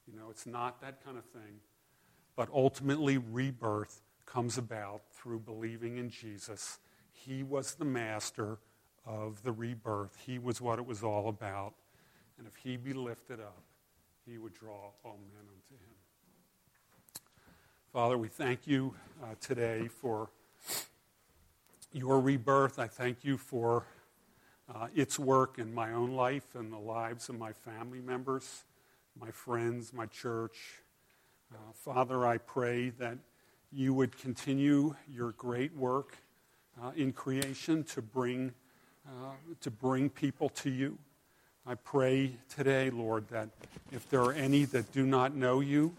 you 0.07 0.17
know, 0.17 0.29
it's 0.29 0.45
not 0.45 0.81
that 0.81 1.03
kind 1.03 1.17
of 1.17 1.25
thing. 1.25 1.59
But 2.35 2.49
ultimately, 2.53 3.17
rebirth 3.17 4.01
comes 4.25 4.57
about 4.57 5.03
through 5.13 5.39
believing 5.39 5.97
in 5.97 6.09
Jesus. 6.09 6.79
He 7.11 7.43
was 7.43 7.75
the 7.75 7.85
master 7.85 8.57
of 9.05 9.43
the 9.43 9.51
rebirth, 9.51 10.17
He 10.25 10.39
was 10.39 10.59
what 10.59 10.79
it 10.79 10.85
was 10.85 11.03
all 11.03 11.29
about. 11.29 11.73
And 12.37 12.47
if 12.47 12.55
He 12.55 12.75
be 12.75 12.93
lifted 12.93 13.39
up, 13.39 13.61
He 14.25 14.37
would 14.37 14.53
draw 14.53 14.91
all 15.03 15.19
men 15.31 15.41
unto 15.41 15.73
Him. 15.73 15.95
Father, 17.93 18.17
we 18.17 18.27
thank 18.27 18.67
you 18.67 18.93
uh, 19.23 19.35
today 19.39 19.87
for 19.87 20.29
your 21.93 22.19
rebirth. 22.19 22.77
I 22.77 22.87
thank 22.87 23.23
you 23.23 23.37
for 23.37 23.85
uh, 24.73 24.87
its 24.93 25.17
work 25.17 25.59
in 25.59 25.73
my 25.73 25.93
own 25.93 26.11
life 26.11 26.55
and 26.55 26.73
the 26.73 26.77
lives 26.77 27.29
of 27.29 27.37
my 27.37 27.53
family 27.53 28.01
members, 28.01 28.63
my 29.19 29.31
friends, 29.31 29.93
my 29.93 30.05
church. 30.07 30.81
Uh, 31.53 31.57
Father, 31.73 32.25
I 32.25 32.37
pray 32.37 32.89
that 32.91 33.17
you 33.71 33.93
would 33.93 34.17
continue 34.17 34.95
your 35.09 35.31
great 35.33 35.75
work 35.75 36.17
uh, 36.81 36.91
in 36.95 37.13
creation 37.13 37.83
to 37.85 38.01
bring, 38.01 38.53
uh, 39.07 39.31
to 39.61 39.71
bring 39.71 40.09
people 40.09 40.49
to 40.49 40.69
you. 40.69 40.97
I 41.65 41.75
pray 41.75 42.33
today, 42.49 42.89
Lord, 42.89 43.27
that 43.29 43.49
if 43.91 44.09
there 44.09 44.21
are 44.21 44.33
any 44.33 44.65
that 44.65 44.91
do 44.91 45.05
not 45.05 45.35
know 45.35 45.61
you, 45.61 45.95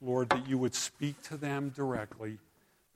Lord, 0.00 0.28
that 0.30 0.48
you 0.48 0.58
would 0.58 0.74
speak 0.74 1.20
to 1.24 1.36
them 1.36 1.70
directly, 1.70 2.38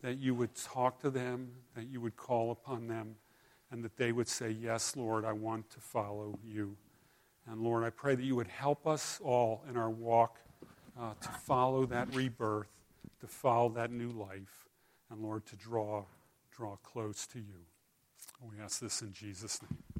that 0.03 0.19
you 0.19 0.35
would 0.35 0.55
talk 0.55 1.01
to 1.01 1.11
them, 1.11 1.51
that 1.75 1.89
you 1.89 2.01
would 2.01 2.17
call 2.17 2.53
upon 2.53 2.89
them 2.89 3.17
and 3.71 3.85
that 3.85 3.97
they 3.97 4.13
would 4.13 4.29
say, 4.29 4.51
Yes, 4.51 4.97
Lord, 4.97 5.25
I 5.25 5.33
want 5.33 5.71
to 5.71 5.81
follow 5.81 6.39
you. 6.45 6.77
And 7.49 7.61
Lord, 7.61 7.85
I 7.85 7.91
pray 7.91 8.15
that 8.15 8.23
you 8.23 8.37
would 8.37 8.49
help 8.49 8.87
us 8.87 9.21
all 9.23 9.65
in 9.69 9.77
our 9.77 9.91
walk 9.91 10.39
uh, 10.99 11.15
to 11.21 11.29
follow 11.29 11.87
that 11.87 12.15
rebirth, 12.15 12.69
to 13.21 13.27
follow 13.27 13.69
that 13.71 13.91
new 13.91 14.11
life, 14.11 14.69
and 15.11 15.21
Lord, 15.21 15.47
to 15.47 15.57
draw, 15.57 16.05
draw 16.51 16.77
close 16.77 17.27
to 17.29 17.39
you. 17.39 17.65
We 18.43 18.63
ask 18.63 18.81
this 18.81 19.03
in 19.03 19.13
Jesus' 19.13 19.61
name. 19.63 20.00